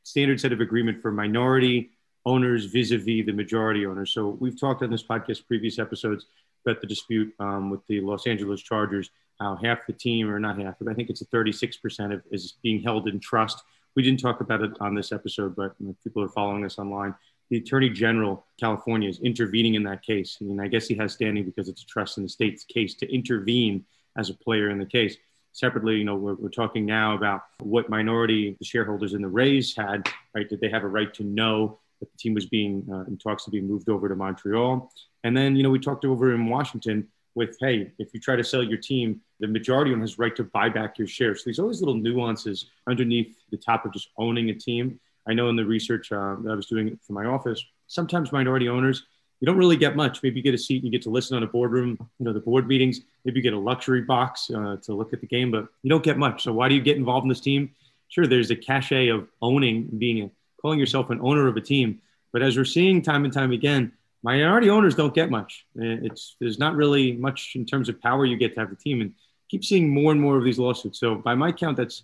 [0.03, 1.91] standard set of agreement for minority
[2.25, 4.11] owners vis-a-vis the majority owners.
[4.11, 6.25] So we've talked on this podcast, previous episodes,
[6.65, 10.59] about the dispute um, with the Los Angeles Chargers, how half the team, or not
[10.59, 13.63] half, but I think it's a 36% of, is being held in trust.
[13.95, 16.79] We didn't talk about it on this episode, but you know, people are following us
[16.79, 17.13] online.
[17.49, 20.38] The Attorney General California is intervening in that case.
[20.41, 22.95] I mean, I guess he has standing because it's a trust in the state's case
[22.95, 23.86] to intervene
[24.17, 25.17] as a player in the case.
[25.51, 29.75] Separately, you know, we're, we're talking now about what minority the shareholders in the Rays
[29.75, 30.49] had, right?
[30.49, 33.45] Did they have a right to know that the team was being uh, in talks
[33.45, 34.91] to be moved over to Montreal.
[35.23, 38.43] And then, you know, we talked over in Washington with, hey, if you try to
[38.43, 41.39] sell your team, the majority owner has right to buy back your shares.
[41.39, 44.99] So there's always little nuances underneath the top of just owning a team.
[45.27, 48.69] I know in the research uh, that I was doing for my office, sometimes minority
[48.69, 49.05] owners,
[49.39, 50.23] you don't really get much.
[50.23, 52.33] Maybe you get a seat and you get to listen on a boardroom, you know,
[52.33, 53.01] the board meetings.
[53.25, 56.03] Maybe you get a luxury box uh, to look at the game, but you don't
[56.03, 56.43] get much.
[56.43, 57.71] So why do you get involved in this team?
[58.07, 62.01] Sure, there's a cachet of owning, being a calling yourself an owner of a team.
[62.31, 63.91] But as we're seeing time and time again,
[64.23, 65.65] minority owners don't get much.
[65.75, 69.01] It's there's not really much in terms of power you get to have the team,
[69.01, 69.13] and
[69.49, 70.99] keep seeing more and more of these lawsuits.
[70.99, 72.03] So by my count, that's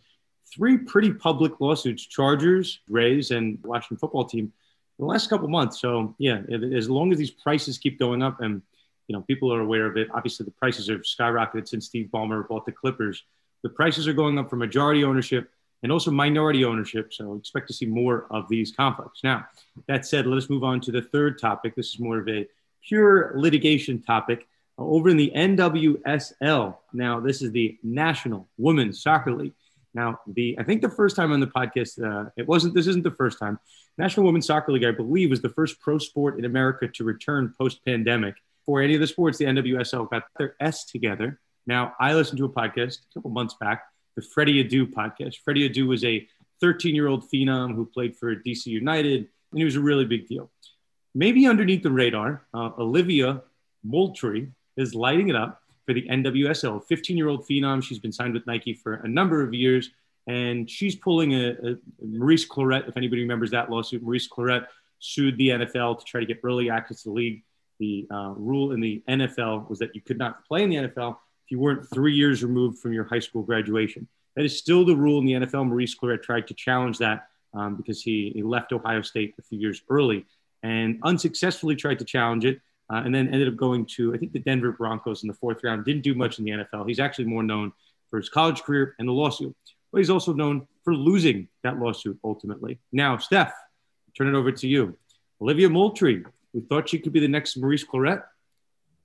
[0.53, 4.53] three pretty public lawsuits: Chargers, Rays, and Washington Football Team.
[4.99, 5.79] The last couple months.
[5.79, 6.41] So yeah,
[6.75, 8.61] as long as these prices keep going up, and
[9.07, 10.09] you know people are aware of it.
[10.13, 13.23] Obviously, the prices have skyrocketed since Steve Ballmer bought the Clippers.
[13.63, 15.49] The prices are going up for majority ownership
[15.83, 17.13] and also minority ownership.
[17.13, 19.23] So expect to see more of these conflicts.
[19.23, 19.45] Now,
[19.87, 21.75] that said, let us move on to the third topic.
[21.75, 22.47] This is more of a
[22.87, 24.47] pure litigation topic.
[24.77, 29.53] Over in the NWSL, now this is the National Women's Soccer League.
[29.93, 32.75] Now, the I think the first time on the podcast, uh, it wasn't.
[32.75, 33.59] This isn't the first time.
[33.97, 37.53] National Women's Soccer League, I believe, was the first pro sport in America to return
[37.57, 38.35] post-pandemic.
[38.65, 41.39] For any of the sports, the NWSL got their S together.
[41.65, 43.83] Now, I listened to a podcast a couple months back,
[44.19, 45.37] the Freddie Adu podcast.
[45.43, 46.27] Freddie Adu was a
[46.61, 50.51] 13-year-old phenom who played for DC United, and he was a really big deal.
[51.15, 53.41] Maybe underneath the radar, uh, Olivia
[53.83, 56.83] Moultrie is lighting it up for the NWSL.
[56.85, 57.81] 15 year old phenom.
[57.81, 59.89] She's been signed with Nike for a number of years.
[60.27, 64.03] And she's pulling a, a Maurice Clarett, if anybody remembers that lawsuit.
[64.03, 64.67] Maurice Clarett
[64.99, 67.43] sued the NFL to try to get early access to the league.
[67.79, 71.17] The uh, rule in the NFL was that you could not play in the NFL
[71.49, 74.07] if you weren't three years removed from your high school graduation.
[74.35, 75.67] That is still the rule in the NFL.
[75.67, 79.57] Maurice Clarett tried to challenge that um, because he, he left Ohio State a few
[79.57, 80.27] years early
[80.61, 82.61] and unsuccessfully tried to challenge it
[82.93, 85.63] uh, and then ended up going to, I think, the Denver Broncos in the fourth
[85.63, 85.85] round.
[85.85, 86.87] Didn't do much in the NFL.
[86.87, 87.71] He's actually more known
[88.11, 89.55] for his college career and the lawsuit,
[89.91, 92.79] but he's also known for losing that lawsuit ultimately.
[92.91, 93.53] Now, Steph,
[94.15, 94.95] turn it over to you.
[95.41, 98.21] Olivia Moultrie, we thought she could be the next Maurice Clarett,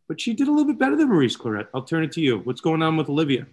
[0.09, 1.69] but she did a little bit better than Maurice Clarett.
[1.75, 2.39] I'll turn it to you.
[2.41, 3.47] What's going on with Olivia?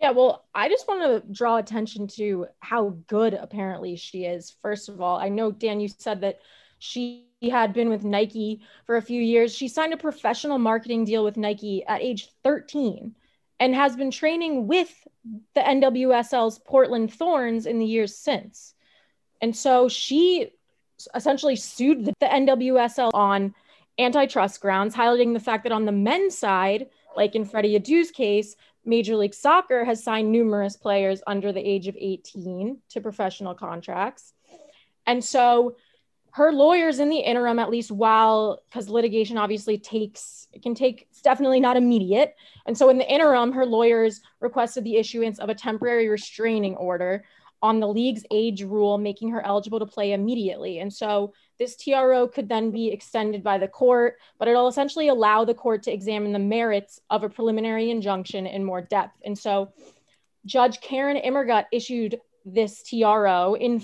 [0.00, 4.56] Yeah, well, I just want to draw attention to how good apparently she is.
[4.62, 6.40] First of all, I know, Dan, you said that
[6.78, 9.54] she had been with Nike for a few years.
[9.54, 13.14] She signed a professional marketing deal with Nike at age 13
[13.60, 15.06] and has been training with
[15.54, 18.74] the NWSL's Portland Thorns in the years since.
[19.42, 20.52] And so she
[21.14, 23.54] essentially sued the NWSL on
[24.00, 28.56] antitrust grounds, highlighting the fact that on the men's side, like in Freddie Adu's case,
[28.84, 34.32] Major League Soccer has signed numerous players under the age of 18 to professional contracts.
[35.06, 35.76] And so
[36.32, 41.08] her lawyers in the interim, at least while, because litigation obviously takes, it can take,
[41.10, 42.36] it's definitely not immediate.
[42.66, 47.24] And so in the interim, her lawyers requested the issuance of a temporary restraining order
[47.62, 50.78] on the league's age rule, making her eligible to play immediately.
[50.78, 55.44] And so this TRO could then be extended by the court, but it'll essentially allow
[55.44, 59.20] the court to examine the merits of a preliminary injunction in more depth.
[59.26, 59.70] And so
[60.46, 63.82] Judge Karen Immergut issued this TRO in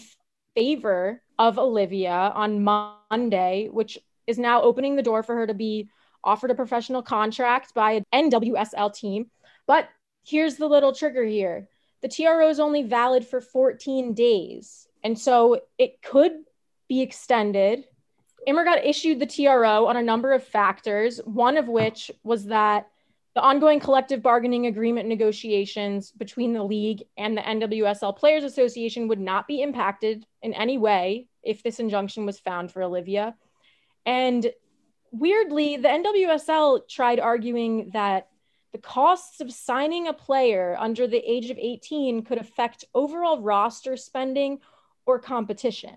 [0.55, 5.91] favor of Olivia on Monday, which is now opening the door for her to be
[6.25, 9.31] offered a professional contract by an NWSL team.
[9.67, 9.91] But
[10.25, 11.69] here's the little trigger here
[12.01, 14.89] the TRO is only valid for 14 days.
[15.05, 16.46] And so it could
[16.89, 17.85] be extended.
[18.49, 22.89] Immergut issued the TRO on a number of factors, one of which was that
[23.35, 29.21] the ongoing collective bargaining agreement negotiations between the league and the NWSL Players Association would
[29.21, 33.35] not be impacted in any way if this injunction was found for Olivia.
[34.07, 34.51] And
[35.11, 38.29] weirdly, the NWSL tried arguing that
[38.73, 43.97] the costs of signing a player under the age of 18 could affect overall roster
[43.97, 44.61] spending
[45.05, 45.97] or competition,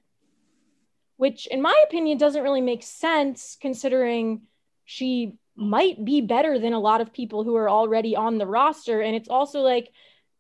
[1.19, 4.43] which, in my opinion, doesn't really make sense considering
[4.85, 9.01] she might be better than a lot of people who are already on the roster.
[9.01, 9.91] And it's also like,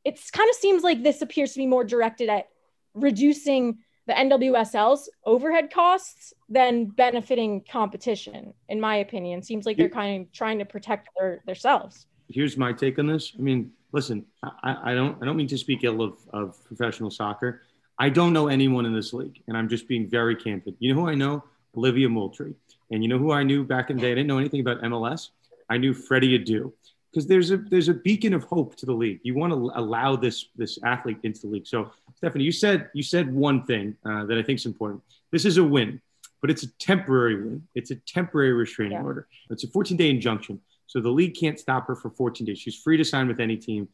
[0.05, 2.47] it's kind of seems like this appears to be more directed at
[2.93, 9.43] reducing the NWSL's overhead costs than benefiting competition, in my opinion.
[9.43, 12.07] Seems like they're kind of trying to protect their themselves.
[12.29, 13.33] Here's my take on this.
[13.37, 14.25] I mean, listen,
[14.63, 17.63] I, I don't I don't mean to speak ill of, of professional soccer.
[17.99, 20.75] I don't know anyone in this league, and I'm just being very candid.
[20.79, 21.43] You know who I know?
[21.75, 22.55] Olivia Moultrie.
[22.91, 24.11] And you know who I knew back in the day?
[24.11, 25.29] I didn't know anything about MLS.
[25.69, 26.71] I knew Freddie Adu
[27.11, 29.19] because there's a there's a beacon of hope to the league.
[29.23, 31.67] You want to allow this this athlete into the league.
[31.67, 35.03] So Stephanie, you said you said one thing uh, that I think is important.
[35.31, 36.01] This is a win,
[36.41, 37.67] but it's a temporary win.
[37.75, 39.03] It's a temporary restraining yeah.
[39.03, 39.27] order.
[39.49, 40.59] It's a 14 day injunction.
[40.89, 42.57] So the league can't stop her for 14 days.
[42.57, 43.87] She's free to sign with any team.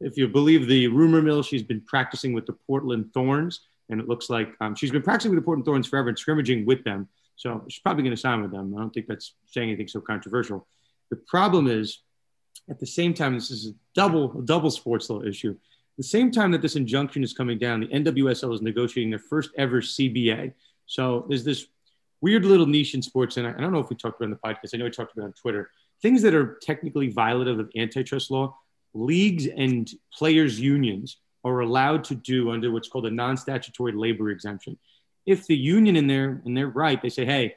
[0.00, 4.06] If you believe the rumor mill, she's been practicing with the Portland Thorns, and it
[4.06, 7.08] looks like um, she's been practicing with the Portland Thorns forever and scrimmaging with them.
[7.36, 8.74] So she's probably going to sign with them.
[8.76, 10.66] I don't think that's saying anything so controversial.
[11.08, 12.00] The problem is,
[12.68, 15.56] at the same time, this is a double a double sports law issue.
[15.96, 19.52] the same time that this injunction is coming down, the NWSL is negotiating their first
[19.56, 20.52] ever CBA.
[20.84, 21.66] So there's this
[22.20, 24.30] weird little niche in sports, and I, I don't know if we talked about in
[24.32, 24.74] the podcast.
[24.74, 25.70] I know we talked about on Twitter
[26.02, 28.56] things that are technically violative of antitrust law.
[28.94, 34.76] Leagues and players' unions are allowed to do under what's called a non-statutory labor exemption
[35.26, 37.54] if the union in there and they're right, they say, hey,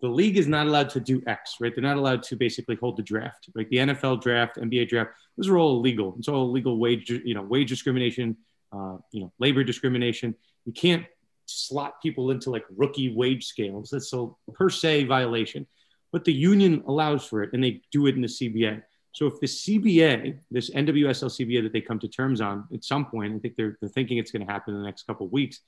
[0.00, 1.74] the league is not allowed to do X, right?
[1.74, 5.10] They're not allowed to basically hold the draft, like the NFL draft, NBA draft.
[5.36, 6.14] Those are all illegal.
[6.18, 8.36] It's all illegal wage, you know, wage discrimination,
[8.72, 10.34] uh, you know, labor discrimination.
[10.64, 11.06] You can't
[11.46, 13.90] slot people into like rookie wage scales.
[13.90, 15.66] That's a per se violation.
[16.12, 18.82] But the union allows for it, and they do it in the CBA.
[19.12, 23.06] So if the CBA, this NWSL CBA that they come to terms on at some
[23.06, 25.60] point, I think they're, they're thinking it's going to happen in the next couple weeks.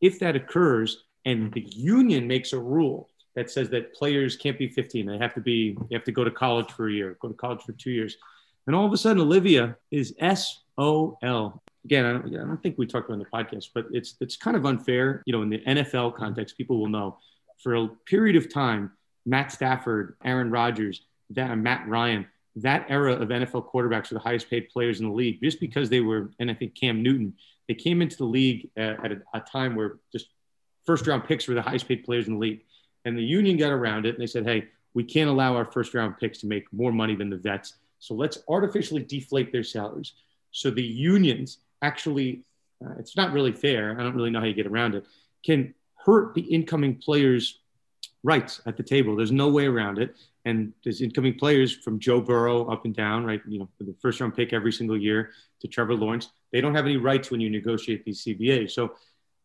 [0.00, 4.68] If that occurs and the union makes a rule that says that players can't be
[4.68, 7.28] 15, they have to be, they have to go to college for a year, go
[7.28, 8.16] to college for two years.
[8.66, 11.62] And all of a sudden, Olivia is S O L.
[11.84, 14.36] Again, I don't, I don't think we talked about in the podcast, but it's it's
[14.36, 15.22] kind of unfair.
[15.26, 17.18] You know, in the NFL context, people will know
[17.62, 18.92] for a period of time,
[19.24, 24.50] Matt Stafford, Aaron Rodgers, that Matt Ryan, that era of NFL quarterbacks were the highest
[24.50, 27.34] paid players in the league just because they were, and I think Cam Newton,
[27.68, 30.26] they came into the league at, at a, a, time where just
[30.84, 32.64] first round picks were the highest paid players in the league.
[33.04, 35.94] And the union got around it and they said, hey, we can't allow our first
[35.94, 37.74] round picks to make more money than the vets.
[37.98, 40.12] So let's artificially deflate their salaries.
[40.50, 42.42] So the unions actually,
[42.84, 43.98] uh, it's not really fair.
[43.98, 45.06] I don't really know how you get around it,
[45.44, 47.60] can hurt the incoming players'
[48.22, 49.16] rights at the table.
[49.16, 53.24] There's no way around it and there's incoming players from Joe Burrow up and down,
[53.24, 53.40] right?
[53.46, 55.30] You know, the first round pick every single year
[55.60, 56.30] to Trevor Lawrence.
[56.52, 58.72] They don't have any rights when you negotiate these CBAs.
[58.72, 58.94] So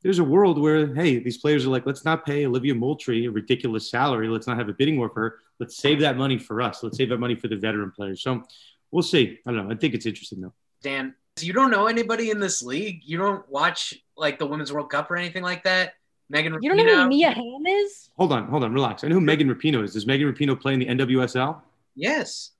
[0.01, 3.31] there's a world where, hey, these players are like, let's not pay Olivia Moultrie a
[3.31, 4.27] ridiculous salary.
[4.27, 5.35] Let's not have a bidding war for her.
[5.59, 6.83] Let's save that money for us.
[6.83, 8.21] Let's save that money for the veteran players.
[8.21, 8.43] So
[8.91, 9.39] we'll see.
[9.45, 9.73] I don't know.
[9.73, 10.53] I think it's interesting though.
[10.81, 13.01] Dan, you don't know anybody in this league.
[13.03, 15.93] You don't watch like the Women's World Cup or anything like that.
[16.29, 16.63] Megan Rapinoe.
[16.63, 18.09] You don't know who Mia Hamm is?
[18.17, 19.03] Hold on, hold on, relax.
[19.03, 19.93] I know who Megan Rapinoe is.
[19.93, 21.61] Does Megan Rapinoe play in the NWSL?
[21.95, 22.51] Yes.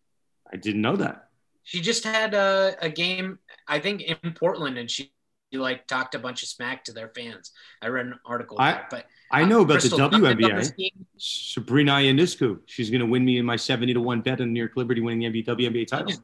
[0.52, 1.30] I didn't know that.
[1.64, 5.12] She just had a, a game, I think, in Portland, and she,
[5.52, 7.52] she like talked a bunch of smack to their fans.
[7.82, 10.92] I read an article, I, about, but I know about Crystal the WNBA.
[11.18, 12.60] Sabrina Ionescu.
[12.68, 15.02] She's going to win me in my seventy to one bet on New York Liberty
[15.02, 16.08] winning the WNBA title.
[16.08, 16.22] She's,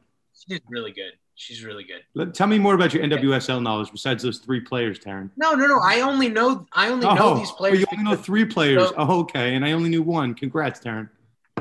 [0.48, 1.12] she's really good.
[1.36, 2.02] She's really good.
[2.14, 5.30] Let, tell me more about your NWSL knowledge besides those three players, Taryn.
[5.36, 5.80] No, no, no.
[5.82, 7.80] I only know I only oh, know these oh, players.
[7.80, 8.88] you only know three players.
[8.88, 9.54] So, oh, okay.
[9.56, 10.34] And I only knew one.
[10.34, 11.08] Congrats, Taryn.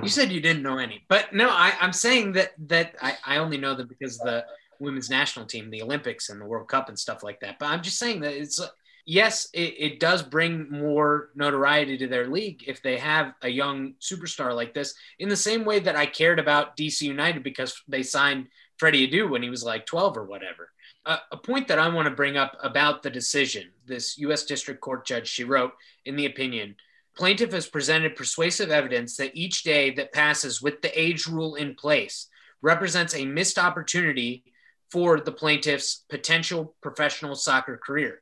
[0.02, 3.38] You said you didn't know any, but no, I, I'm saying that that I, I
[3.38, 4.46] only know them because the
[4.80, 7.58] women's national team, the Olympics and the World Cup and stuff like that.
[7.60, 8.60] But I'm just saying that it's
[9.06, 13.94] yes, it, it does bring more notoriety to their league if they have a young
[14.00, 14.94] superstar like this.
[15.20, 18.48] In the same way that I cared about DC United because they signed
[18.84, 20.70] Freddie Adu when he was like 12 or whatever.
[21.06, 24.44] Uh, a point that I want to bring up about the decision, this U.S.
[24.44, 25.72] District Court judge, she wrote
[26.04, 26.76] in the opinion,
[27.16, 31.76] plaintiff has presented persuasive evidence that each day that passes with the age rule in
[31.76, 32.28] place
[32.62, 34.44] represents a missed opportunity
[34.92, 38.22] for the plaintiff's potential professional soccer career.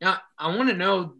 [0.00, 1.14] Now, I want to know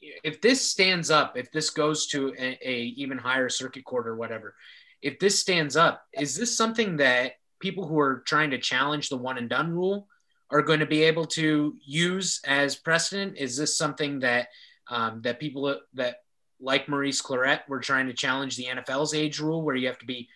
[0.00, 4.16] if this stands up, if this goes to a, a even higher circuit court or
[4.16, 4.56] whatever,
[5.00, 9.16] if this stands up, is this something that people who are trying to challenge the
[9.16, 10.08] one and done rule
[10.50, 13.36] are going to be able to use as precedent?
[13.36, 14.48] Is this something that
[14.90, 16.16] um, that people that
[16.60, 20.06] like Maurice Clarett were trying to challenge the NFL's age rule, where you have to
[20.06, 20.28] be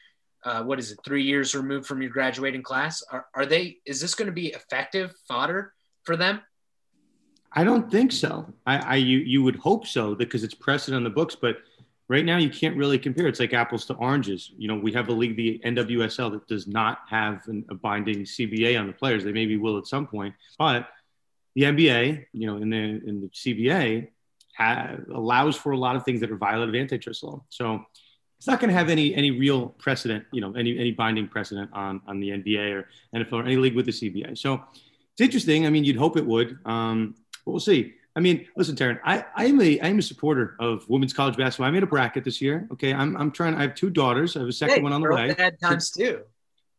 [0.45, 3.03] uh, what is it, three years removed from your graduating class?
[3.11, 3.79] Are, are they?
[3.85, 6.41] Is this going to be effective fodder for them?
[7.53, 8.53] I don't think so.
[8.67, 11.59] I, I you you would hope so because it's precedent on the books, but
[12.09, 13.27] right now you can't really compare.
[13.27, 14.51] It's like apples to oranges.
[14.57, 18.21] You know, we have a league, the NWSL, that does not have an, a binding
[18.21, 19.25] CBA on the players.
[19.25, 20.89] They maybe will at some point, but
[21.55, 24.09] the NBA, you know, in the in the CBA,
[25.13, 27.43] allows for a lot of things that are violent of antitrust law.
[27.49, 27.85] So
[28.39, 31.71] it's not going to have any any real precedent, you know, any any binding precedent
[31.73, 34.39] on on the NBA or NFL or any league with the CBA.
[34.39, 34.63] So
[35.13, 35.67] it's interesting.
[35.67, 37.95] I mean, you'd hope it would, um, but we'll see.
[38.19, 41.37] I mean, listen, Taryn, I, I am a I am a supporter of women's college
[41.37, 41.69] basketball.
[41.69, 42.67] I made a bracket this year.
[42.73, 43.55] Okay, I'm I'm trying.
[43.55, 44.37] I have two daughters.
[44.37, 45.35] I have a second hey, one on the way.
[45.35, 46.23] Dad times two.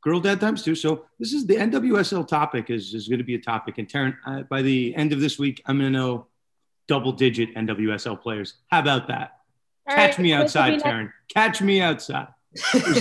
[0.02, 0.76] Girl dad times two.
[0.76, 3.78] So this is the NWSL topic is is going to be a topic.
[3.78, 6.28] And Taryn, uh, by the end of this week, I'm going to know
[6.90, 8.56] double digit NWSL players.
[8.68, 9.38] How about that?
[9.88, 11.10] All Catch right, me outside, Taryn.
[11.34, 12.28] Catch me outside.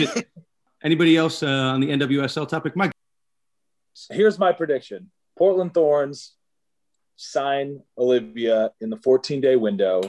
[0.84, 2.92] Anybody else uh, on the NWSL topic, Mike?
[4.12, 6.34] Here's my prediction: Portland Thorns
[7.18, 10.02] sign Olivia in the 14 day window.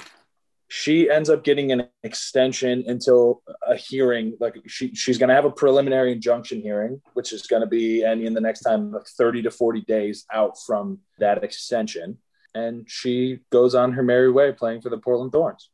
[0.68, 4.38] She ends up getting an extension until a hearing.
[4.39, 8.03] Like she, she's going to have a preliminary injunction hearing, which is going to be
[8.03, 12.20] and in the next time like 30 to 40 days out from that extension.
[12.53, 15.70] And she goes on her merry way playing for the Portland Thorns.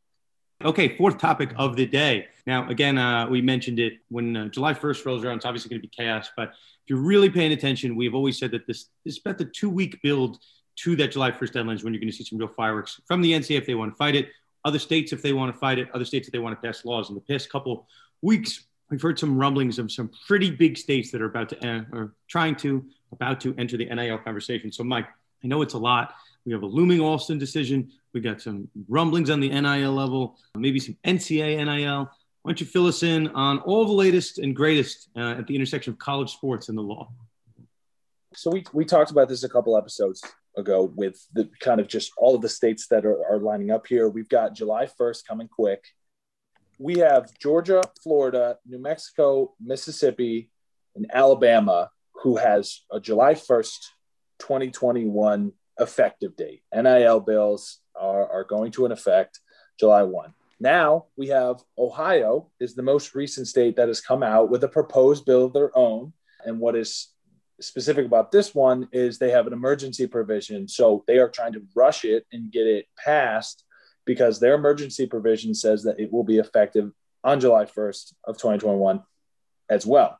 [0.64, 2.28] Okay, fourth topic of the day.
[2.46, 5.36] Now, again, uh, we mentioned it when uh, July 1st rolls around.
[5.36, 8.52] It's obviously going to be chaos, but if you're really paying attention, we've always said
[8.52, 10.38] that this, this is about the two week build
[10.76, 13.22] to that July 1st deadline is when you're going to see some real fireworks from
[13.22, 14.28] the NCAA if they want to fight it,
[14.64, 16.84] other states if they want to fight it, other states if they want to pass
[16.84, 17.08] laws.
[17.08, 17.86] In the past couple
[18.22, 21.82] weeks, we've heard some rumblings of some pretty big states that are about to uh,
[21.92, 24.72] or trying to about to enter the NIL conversation.
[24.72, 25.06] So, Mike,
[25.42, 26.14] I know it's a lot.
[26.44, 27.90] We have a looming Alston decision.
[28.12, 32.10] We got some rumblings on the NIL level, maybe some NCAA NIL.
[32.42, 35.54] Why don't you fill us in on all the latest and greatest uh, at the
[35.54, 37.08] intersection of college sports and the law?
[38.34, 40.22] So we, we talked about this a couple episodes
[40.56, 43.86] ago with the kind of just all of the states that are, are lining up
[43.86, 44.08] here.
[44.08, 45.84] We've got July 1st coming quick.
[46.78, 50.50] We have Georgia, Florida, New Mexico, Mississippi,
[50.94, 51.90] and Alabama,
[52.22, 53.78] who has a July 1st,
[54.38, 56.62] 2021 effective date.
[56.74, 59.40] NIL bills are, are going to an effect
[59.78, 60.34] July 1.
[60.58, 64.68] Now we have Ohio is the most recent state that has come out with a
[64.68, 66.12] proposed bill of their own.
[66.44, 67.08] And what is
[67.60, 70.68] specific about this one is they have an emergency provision.
[70.68, 73.64] So they are trying to rush it and get it passed
[74.04, 76.92] because their emergency provision says that it will be effective
[77.24, 79.02] on July 1st of 2021
[79.68, 80.18] as well.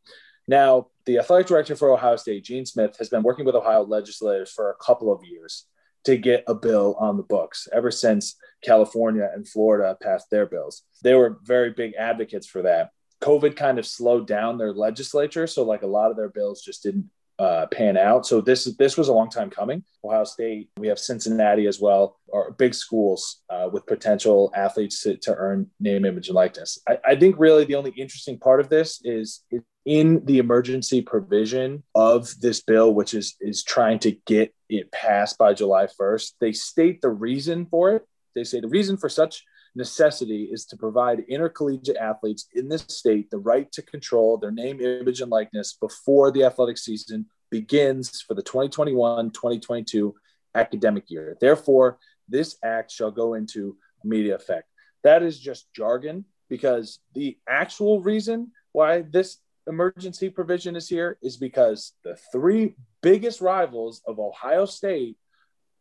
[0.48, 4.50] Now, the athletic director for Ohio State, Gene Smith, has been working with Ohio legislators
[4.50, 5.66] for a couple of years
[6.04, 10.82] to get a bill on the books ever since California and Florida passed their bills.
[11.02, 12.90] They were very big advocates for that.
[13.22, 15.46] COVID kind of slowed down their legislature.
[15.46, 18.26] So, like a lot of their bills just didn't uh, pan out.
[18.26, 19.84] So this this was a long time coming.
[20.04, 25.16] Ohio State, we have Cincinnati as well, are big schools uh, with potential athletes to,
[25.18, 26.78] to, earn name, image, and likeness.
[26.88, 29.44] I, I, think really the only interesting part of this is
[29.84, 35.38] in the emergency provision of this bill, which is is trying to get it passed
[35.38, 36.32] by July 1st.
[36.40, 38.06] They state the reason for it.
[38.34, 39.44] They say the reason for such
[39.76, 44.80] necessity is to provide intercollegiate athletes in this state the right to control their name,
[44.80, 50.14] image, and likeness before the athletic season begins for the 2021 2022
[50.54, 51.36] academic year.
[51.40, 51.98] Therefore,
[52.28, 54.68] this act shall go into immediate effect.
[55.04, 61.36] That is just jargon because the actual reason why this emergency provision is here is
[61.36, 65.16] because the three biggest rivals of Ohio State,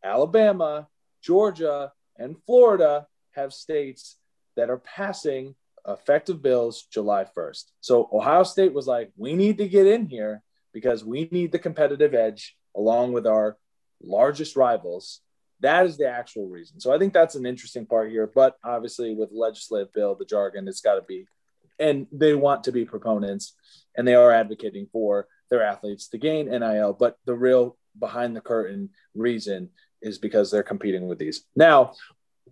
[0.03, 0.87] Alabama,
[1.21, 4.17] Georgia, and Florida have states
[4.55, 5.55] that are passing
[5.87, 7.65] effective bills July 1st.
[7.81, 10.41] So Ohio State was like, we need to get in here
[10.73, 13.57] because we need the competitive edge along with our
[14.01, 15.21] largest rivals.
[15.61, 16.79] That is the actual reason.
[16.79, 18.29] So I think that's an interesting part here.
[18.33, 21.27] But obviously, with legislative bill, the jargon, it's got to be,
[21.79, 23.53] and they want to be proponents
[23.95, 26.93] and they are advocating for their athletes to gain NIL.
[26.93, 29.69] But the real behind the curtain reason
[30.01, 31.45] is because they're competing with these.
[31.55, 31.93] Now,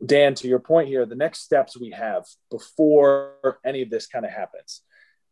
[0.06, 4.26] Dan, to your point here, the next steps we have before any of this kind
[4.26, 4.82] of happens,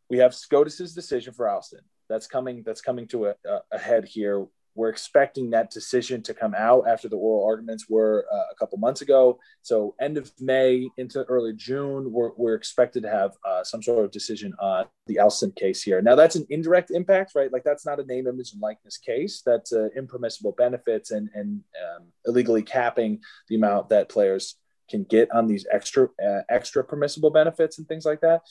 [0.08, 1.80] we have SCOTUS's decision for Alston.
[2.08, 2.62] That's coming.
[2.64, 3.34] That's coming to a,
[3.72, 4.46] a head here.
[4.74, 8.78] We're expecting that decision to come out after the oral arguments were uh, a couple
[8.78, 9.38] months ago.
[9.62, 14.04] So end of May into early June, we're, we're expected to have uh, some sort
[14.04, 16.00] of decision on the Alston case here.
[16.00, 17.52] Now that's an indirect impact, right?
[17.52, 19.42] Like that's not a name, image, and likeness case.
[19.44, 24.56] That's uh, impermissible benefits and and um, illegally capping the amount that players
[24.88, 28.42] can get on these extra uh, extra permissible benefits and things like that.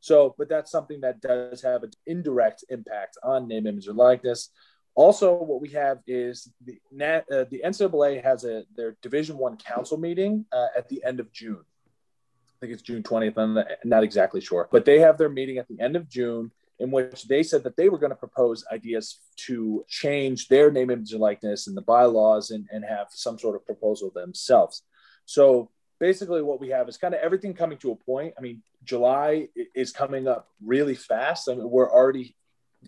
[0.00, 4.50] So, but that's something that does have an indirect impact on name, image, or likeness.
[4.94, 9.96] Also, what we have is the uh, the NCAA has a their Division One council
[9.96, 11.60] meeting uh, at the end of June.
[11.60, 13.38] I think it's June twentieth.
[13.38, 16.90] I'm not exactly sure, but they have their meeting at the end of June in
[16.90, 21.12] which they said that they were going to propose ideas to change their name, image,
[21.12, 24.82] and likeness and the bylaws and, and have some sort of proposal themselves.
[25.24, 28.34] So basically, what we have is kind of everything coming to a point.
[28.38, 31.48] I mean, July is coming up really fast.
[31.48, 32.36] I mean, we're already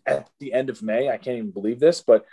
[0.07, 1.09] at the end of May.
[1.09, 2.25] I can't even believe this, but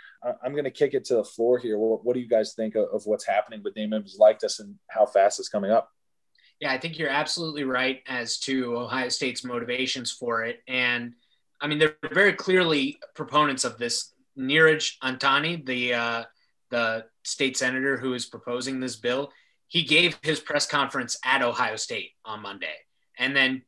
[0.42, 1.78] I'm going to kick it to the floor here.
[1.78, 4.76] What, what do you guys think of, of what's happening with name like this and
[4.88, 5.90] how fast it's coming up?
[6.60, 10.60] Yeah, I think you're absolutely right as to Ohio State's motivations for it.
[10.66, 11.14] And
[11.60, 14.12] I mean, they're very clearly proponents of this.
[14.36, 16.24] Neeraj Antani, the uh,
[16.70, 19.32] the state senator who is proposing this bill,
[19.66, 22.74] he gave his press conference at Ohio State on Monday,
[23.18, 23.62] and then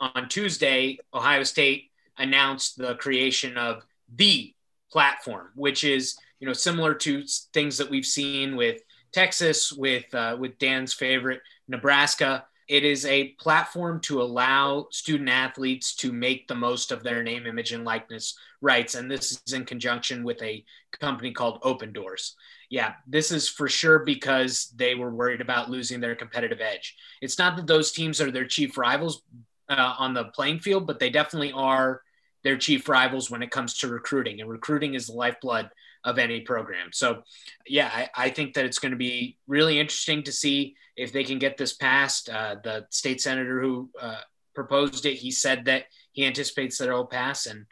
[0.00, 3.82] on Tuesday, Ohio State announced the creation of
[4.14, 4.54] the
[4.90, 8.80] platform, which is you know similar to things that we've seen with
[9.12, 12.44] Texas, with uh, with Dan's favorite Nebraska.
[12.68, 17.46] It is a platform to allow student athletes to make the most of their name,
[17.46, 20.64] image, and likeness rights, and this is in conjunction with a
[20.98, 22.32] company called Opendorse.
[22.68, 26.96] Yeah, this is for sure because they were worried about losing their competitive edge.
[27.22, 29.22] It's not that those teams are their chief rivals
[29.68, 32.02] uh, on the playing field, but they definitely are
[32.46, 34.40] their chief rivals when it comes to recruiting.
[34.40, 35.68] And recruiting is the lifeblood
[36.04, 36.90] of any program.
[36.92, 37.24] So,
[37.66, 41.24] yeah, I, I think that it's going to be really interesting to see if they
[41.24, 42.30] can get this passed.
[42.30, 44.20] Uh, the state senator who uh,
[44.54, 47.46] proposed it, he said that he anticipates that it'll pass.
[47.46, 47.66] And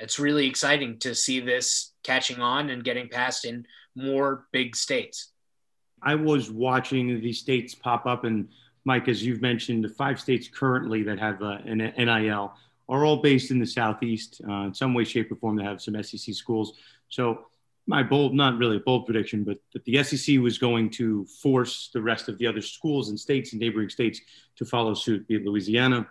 [0.00, 3.66] it's really exciting to see this catching on and getting passed in
[3.96, 5.32] more big states.
[6.00, 8.46] I was watching these states pop up and
[8.84, 12.54] Mike, as you've mentioned, the five states currently that have uh, an NIL
[12.90, 15.56] are all based in the Southeast uh, in some way, shape, or form.
[15.56, 16.74] They have some SEC schools.
[17.08, 17.46] So
[17.86, 21.90] my bold, not really a bold prediction, but that the SEC was going to force
[21.94, 24.20] the rest of the other schools and states and neighboring states
[24.56, 26.06] to follow suit, be it Louisiana.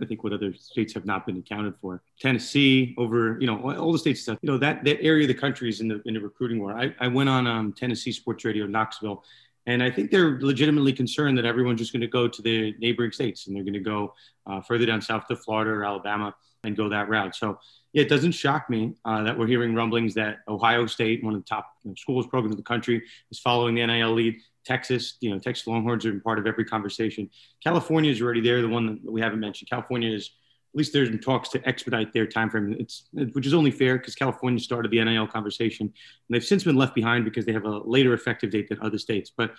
[0.00, 2.02] I think what other states have not been accounted for.
[2.18, 4.38] Tennessee, over you know all the states stuff.
[4.42, 6.76] You know that that area of the country is in the in the recruiting war.
[6.76, 9.22] I, I went on um, Tennessee Sports Radio Knoxville,
[9.66, 13.12] and I think they're legitimately concerned that everyone's just going to go to the neighboring
[13.12, 14.14] states and they're going to go
[14.46, 16.34] uh, further down south to Florida or Alabama
[16.64, 17.34] and go that route.
[17.34, 17.58] So
[17.92, 21.40] yeah, it doesn't shock me uh, that we're hearing rumblings that Ohio State, one of
[21.40, 24.36] the top you know, schools programs in the country, is following the NIL lead.
[24.64, 27.28] Texas, you know, Texas Longhorns are part of every conversation.
[27.62, 28.62] California is already there.
[28.62, 30.30] The one that we haven't mentioned, California is
[30.74, 32.80] at least there's talks to expedite their timeframe.
[32.80, 35.94] It's which is only fair because California started the NIL conversation, and
[36.28, 39.30] they've since been left behind because they have a later effective date than other states.
[39.36, 39.52] But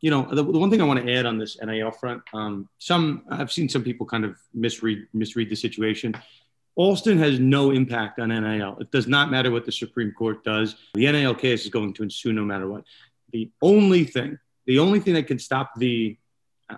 [0.00, 2.66] you know, the, the one thing I want to add on this NIL front, um,
[2.78, 6.14] some I've seen some people kind of misread misread the situation.
[6.76, 8.78] Alston has no impact on NIL.
[8.80, 10.76] It does not matter what the Supreme Court does.
[10.94, 12.84] The NIL case is going to ensue no matter what.
[13.32, 16.16] The only thing, the only thing that can stop the,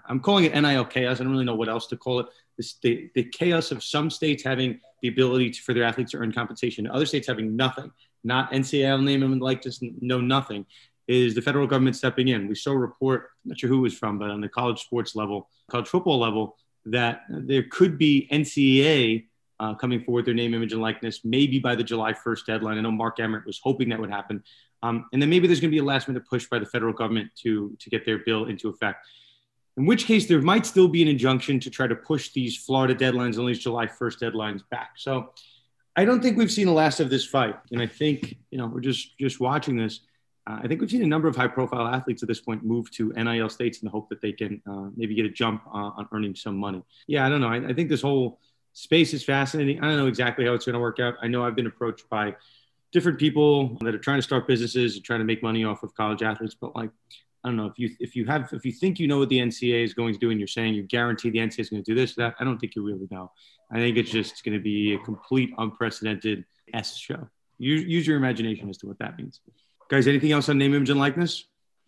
[0.06, 1.20] I'm calling it NIL chaos.
[1.20, 2.26] I don't really know what else to call it.
[2.56, 6.18] This, the, the chaos of some states having the ability to, for their athletes to
[6.18, 7.92] earn compensation, other states having nothing,
[8.24, 10.66] not NCAA name and like just know nothing,
[11.06, 12.48] is the federal government stepping in.
[12.48, 14.82] We saw a report, I'm not sure who it was from, but on the college
[14.82, 16.56] sports level, college football level,
[16.86, 19.26] that there could be NCAA
[19.58, 22.78] uh, coming forward their name, image, and likeness, maybe by the July 1st deadline.
[22.78, 24.42] I know Mark Emmert was hoping that would happen.
[24.82, 26.92] Um, and then maybe there's going to be a last minute push by the federal
[26.92, 29.06] government to, to get their bill into effect.
[29.76, 32.94] In which case, there might still be an injunction to try to push these Florida
[32.94, 34.92] deadlines and these July 1st deadlines back.
[34.96, 35.32] So
[35.96, 37.56] I don't think we've seen the last of this fight.
[37.72, 40.00] And I think, you know, we're just just watching this.
[40.46, 42.90] Uh, I think we've seen a number of high profile athletes at this point move
[42.92, 45.90] to NIL states in the hope that they can uh, maybe get a jump uh,
[45.96, 46.82] on earning some money.
[47.06, 47.48] Yeah, I don't know.
[47.48, 48.38] I, I think this whole
[48.72, 49.82] space is fascinating.
[49.82, 51.14] I don't know exactly how it's going to work out.
[51.20, 52.36] I know I've been approached by
[52.92, 55.94] different people that are trying to start businesses and trying to make money off of
[55.94, 56.90] college athletes, but like
[57.46, 59.38] I don't know if you if you have if you think you know what the
[59.38, 61.88] NCA is going to do and you're saying you guarantee the NCA is going to
[61.88, 63.30] do this that I don't think you really know.
[63.70, 66.44] I think it's just going to be a complete unprecedented
[66.74, 67.28] S show.
[67.58, 69.40] Use, use your imagination as to what that means.
[69.88, 71.44] Guys, anything else on name, image, and likeness?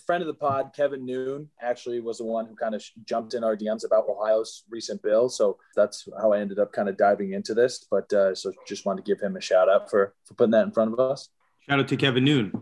[0.06, 3.44] friend of the pod, Kevin Noon, actually was the one who kind of jumped in
[3.44, 5.28] our DMs about Ohio's recent bill.
[5.28, 7.84] So that's how I ended up kind of diving into this.
[7.90, 10.64] But uh, so just wanted to give him a shout out for for putting that
[10.64, 11.28] in front of us.
[11.68, 12.52] Shout out to Kevin Noon.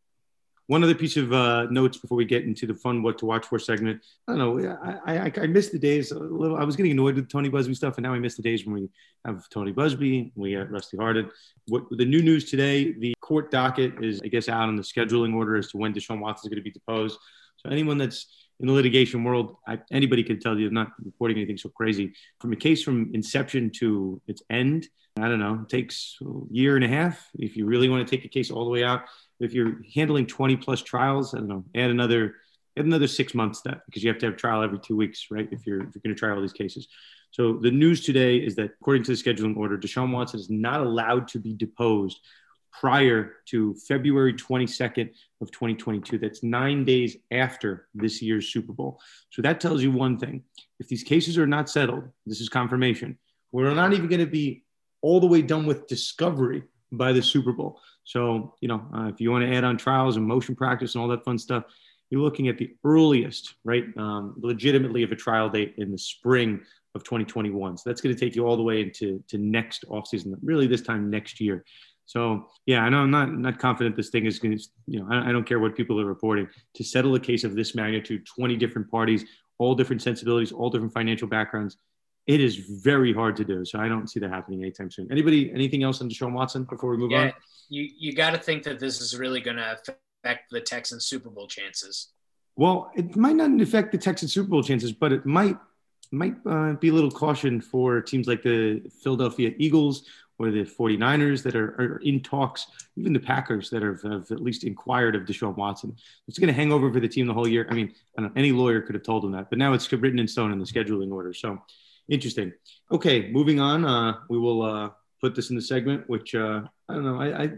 [0.68, 3.46] One other piece of uh, notes before we get into the fun what to watch
[3.46, 4.02] for segment.
[4.26, 4.76] I don't know.
[5.06, 6.56] I, I, I missed the days a little.
[6.56, 8.74] I was getting annoyed with Tony Buzbee stuff, and now I miss the days when
[8.74, 8.88] we
[9.24, 11.30] have Tony Buzbee, we got Rusty Hardin.
[11.68, 12.92] What the new news today?
[12.92, 16.18] The court docket is, I guess, out on the scheduling order as to when Deshaun
[16.20, 17.18] Watson is going to be deposed.
[17.58, 21.59] So anyone that's in the litigation world, I, anybody can tell you, not reporting anything
[21.59, 22.14] so crazy.
[22.40, 24.88] From a case from inception to its end,
[25.18, 27.28] I don't know, it takes a year and a half.
[27.38, 29.02] If you really want to take a case all the way out,
[29.40, 32.36] if you're handling 20 plus trials, I don't know, add another
[32.78, 35.48] add another six months that because you have to have trial every two weeks, right?
[35.50, 36.88] If you're if you're going to try all these cases.
[37.30, 40.80] So the news today is that according to the scheduling order, Deshaun Watson is not
[40.80, 42.20] allowed to be deposed
[42.81, 45.11] prior to February 22nd
[45.41, 46.18] of 2022.
[46.18, 49.01] That's nine days after this year's Super Bowl.
[49.31, 50.43] So that tells you one thing.
[50.79, 53.18] If these cases are not settled, this is confirmation.
[53.53, 54.64] We're not even going to be
[55.03, 57.81] all the way done with discovery by the Super Bowl.
[58.05, 61.03] So, you know, uh, if you want to add on trials and motion practice and
[61.03, 61.64] all that fun stuff,
[62.11, 66.61] you're looking at the earliest, right, um, legitimately of a trial date in the spring
[66.95, 67.79] of 2021.
[67.79, 70.83] So that's going to take you all the way into to next offseason, really this
[70.83, 71.64] time next year.
[72.07, 75.09] So yeah, I know I'm not not confident this thing is going to, you know,
[75.11, 78.26] I, I, don't care what people are reporting to settle a case of this magnitude,
[78.26, 79.24] 20 different parties,
[79.59, 81.76] all different sensibilities, all different financial backgrounds.
[82.26, 83.64] It is very hard to do.
[83.64, 85.11] So I don't see that happening anytime soon.
[85.11, 87.32] Anybody, anything else on Deshaun Watson before we move yeah, on?
[87.68, 89.76] You you got to think that this is really going to
[90.24, 92.12] affect the Texans Super Bowl chances.
[92.54, 95.57] Well, it might not affect the Texans Super Bowl chances, but it might
[96.12, 100.04] might uh, be a little caution for teams like the Philadelphia Eagles
[100.39, 102.66] or the 49ers that are, are in talks,
[102.97, 105.97] even the Packers that have, have, at least inquired of Deshaun Watson.
[106.28, 107.66] It's going to hang over for the team the whole year.
[107.70, 110.28] I mean, I any lawyer could have told them that, but now it's written in
[110.28, 111.32] stone in the scheduling order.
[111.32, 111.59] So
[112.09, 112.53] interesting.
[112.91, 113.84] Okay, moving on.
[113.84, 117.20] Uh, we will uh, put this in the segment, which uh, I don't know.
[117.20, 117.51] I, I,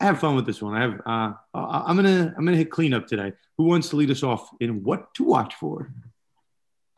[0.00, 0.74] I have fun with this one.
[0.74, 1.00] I have.
[1.06, 3.32] Uh, I'm gonna I'm gonna hit cleanup today.
[3.56, 5.90] Who wants to lead us off in what to watch for?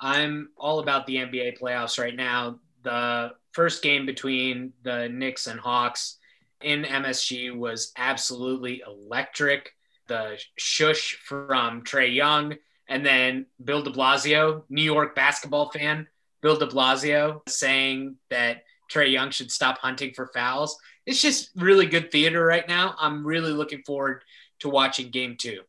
[0.01, 2.59] I'm all about the NBA playoffs right now.
[2.83, 6.19] The first game between the Knicks and Hawks
[6.61, 9.73] in MSG was absolutely electric.
[10.07, 12.57] The shush from Trae Young
[12.89, 16.07] And then Bill de Blasio, New York basketball fan,
[16.41, 20.79] Bill de Blasio saying that Trae Young should stop hunting for fouls.
[21.05, 22.95] It's just really good theater right now.
[22.99, 24.25] I'm really looking forward
[24.61, 25.61] to watching game two.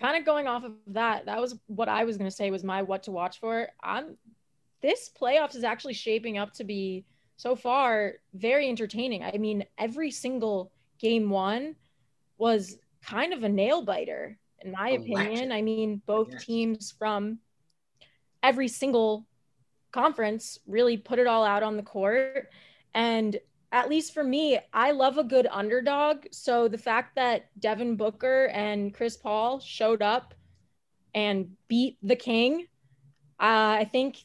[0.00, 2.64] Kind of going off of that, that was what I was going to say was
[2.64, 3.68] my what to watch for.
[3.82, 4.16] I'm
[4.80, 7.04] this playoffs is actually shaping up to be
[7.36, 9.22] so far very entertaining.
[9.22, 11.76] I mean, every single game one
[12.36, 15.52] was kind of a nail biter, in my opinion.
[15.52, 16.44] I mean, both yes.
[16.44, 17.38] teams from
[18.42, 19.26] every single
[19.92, 22.50] conference really put it all out on the court.
[22.94, 23.38] And
[23.70, 26.26] at least for me, I love a good underdog.
[26.32, 30.34] So the fact that Devin Booker and Chris Paul showed up
[31.14, 32.66] and beat the King,
[33.40, 34.24] uh, I think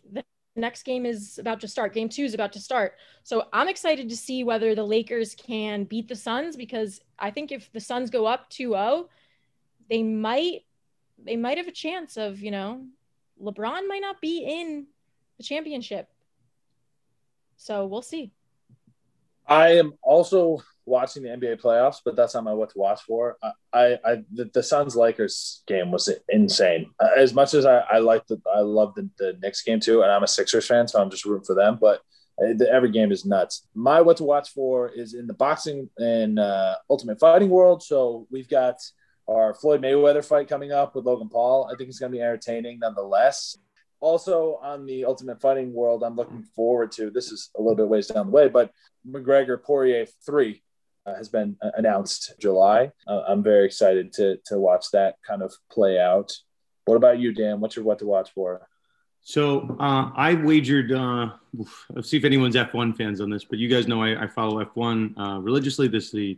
[0.56, 1.94] next game is about to start.
[1.94, 2.96] Game two is about to start.
[3.24, 7.52] So I'm excited to see whether the Lakers can beat the Suns because I think
[7.52, 9.08] if the Suns go up 2-0,
[9.90, 10.62] they might
[11.24, 12.86] they might have a chance of, you know,
[13.42, 14.88] LeBron might not be in
[15.38, 16.10] the championship.
[17.56, 18.32] So we'll see.
[19.48, 23.38] I am also watching the NBA playoffs, but that's not my what to watch for.
[23.74, 26.92] I, I, the, the Suns Lakers game was insane.
[27.18, 30.12] As much as I, I like the, I love the, the Knicks game too, and
[30.12, 31.78] I'm a Sixers fan, so I'm just rooting for them.
[31.80, 32.02] But
[32.38, 33.68] the, every game is nuts.
[33.76, 37.84] My what to watch for is in the boxing and uh, Ultimate Fighting world.
[37.84, 38.76] So we've got
[39.28, 41.70] our Floyd Mayweather fight coming up with Logan Paul.
[41.72, 43.58] I think it's going to be entertaining nonetheless.
[44.00, 47.10] Also on the Ultimate Fighting world, I'm looking forward to.
[47.10, 48.72] This is a little bit ways down the way, but
[49.08, 50.73] McGregor Poirier three uh,
[51.06, 52.92] has been uh, announced July.
[53.08, 56.32] Uh, I'm very excited to to watch that kind of play out.
[56.86, 57.60] What about you, Dan?
[57.60, 58.68] What's your what to watch for?
[59.22, 60.92] So uh, I wagered.
[60.92, 61.32] Uh,
[61.92, 64.64] let's see if anyone's F1 fans on this, but you guys know I, I follow
[64.64, 65.88] F1 uh, religiously.
[65.88, 66.38] This the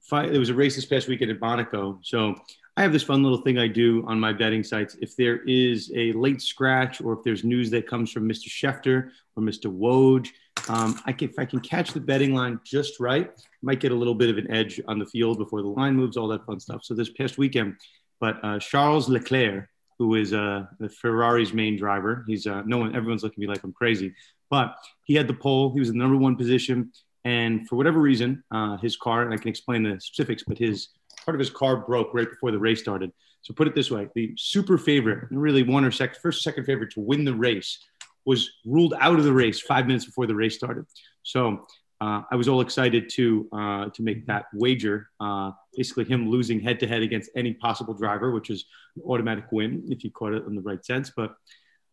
[0.00, 0.30] fight.
[0.30, 2.34] There was a race this past weekend at Monaco, so
[2.76, 4.96] I have this fun little thing I do on my betting sites.
[5.00, 8.48] If there is a late scratch, or if there's news that comes from Mr.
[8.48, 9.74] Schefter or Mr.
[9.74, 10.28] Woj,
[10.68, 13.30] um, I can, if I can catch the betting line just right,
[13.62, 16.16] might get a little bit of an edge on the field before the line moves,
[16.16, 16.84] all that fun stuff.
[16.84, 17.76] So this past weekend,
[18.20, 22.94] but uh, Charles Leclerc, who is uh, the Ferrari's main driver, he's uh, no one,
[22.94, 24.14] everyone's looking at me like I'm crazy,
[24.50, 25.72] but he had the pole.
[25.72, 26.92] He was in the number one position,
[27.24, 30.88] and for whatever reason, uh, his car, and I can explain the specifics, but his
[31.24, 33.10] part of his car broke right before the race started.
[33.42, 36.92] So put it this way: the super favorite, really one or second, first, second favorite
[36.92, 37.78] to win the race,
[38.26, 40.84] was ruled out of the race five minutes before the race started.
[41.22, 41.66] So
[42.00, 45.08] uh, I was all excited to uh, to make that wager.
[45.18, 48.66] Uh, basically, him losing head to head against any possible driver, which is
[48.96, 51.10] an automatic win if you caught it in the right sense.
[51.16, 51.34] But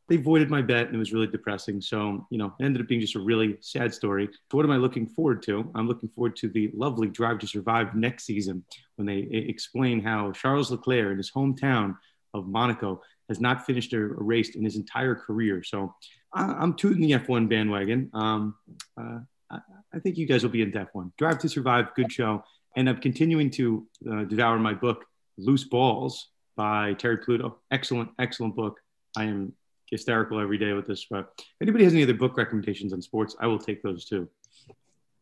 [0.10, 1.80] they voided my bet and it was really depressing.
[1.80, 4.28] So, you know, it ended up being just a really sad story.
[4.52, 5.72] So what am I looking forward to?
[5.76, 8.66] I'm looking forward to the lovely Drive to Survive next season
[8.98, 11.96] when they explain how Charles Leclerc in his hometown
[12.34, 15.64] of Monaco has not finished a, race in his entire career.
[15.64, 15.94] So
[16.34, 18.10] I'm tooting the F1 bandwagon.
[18.14, 18.56] Um,
[19.00, 19.20] uh,
[19.52, 19.60] I,
[19.94, 21.12] I, think you guys will be in F1.
[21.18, 22.44] Drive to Survive, good show.
[22.76, 25.06] And I'm continuing to uh, devour my book,
[25.38, 27.60] Loose Balls by Terry Pluto.
[27.72, 28.80] Excellent, excellent book.
[29.16, 29.54] I am
[29.92, 31.06] hysterical every day with this.
[31.10, 34.28] But if anybody has any other book recommendations on sports, I will take those too.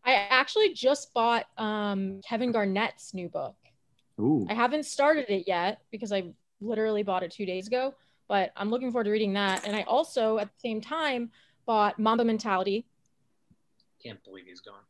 [0.04, 3.56] I actually just bought um, Kevin Garnett's new book.
[4.20, 4.46] Ooh.
[4.50, 7.94] I haven't started it yet because I literally bought it two days ago,
[8.28, 9.66] but I'm looking forward to reading that.
[9.66, 11.32] And I also, at the same time,
[11.66, 12.86] bought Mamba Mentality.
[14.04, 14.82] Can't believe he's gone.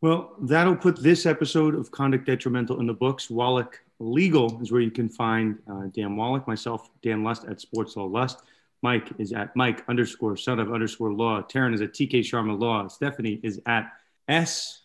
[0.00, 3.30] Well, that'll put this episode of Conduct Detrimental in the books.
[3.30, 7.96] Wallach Legal is where you can find uh, Dan Wallach, myself, Dan Lust at Sports
[7.96, 8.42] Law Lust.
[8.82, 11.40] Mike is at Mike underscore son of underscore law.
[11.42, 12.86] Taryn is at TK Sharma Law.
[12.88, 13.90] Stephanie is at
[14.28, 14.82] S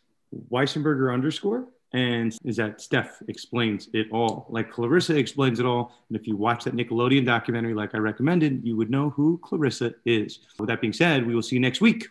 [0.49, 4.47] Weissenberger underscore and is that Steph explains it all.
[4.49, 5.93] Like Clarissa explains it all.
[6.09, 9.93] And if you watch that Nickelodeon documentary, like I recommended, you would know who Clarissa
[10.05, 10.39] is.
[10.57, 12.07] With that being said, we will see you next week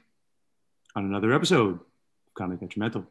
[0.95, 1.81] on another episode of
[2.35, 3.07] Conduct Detrimental.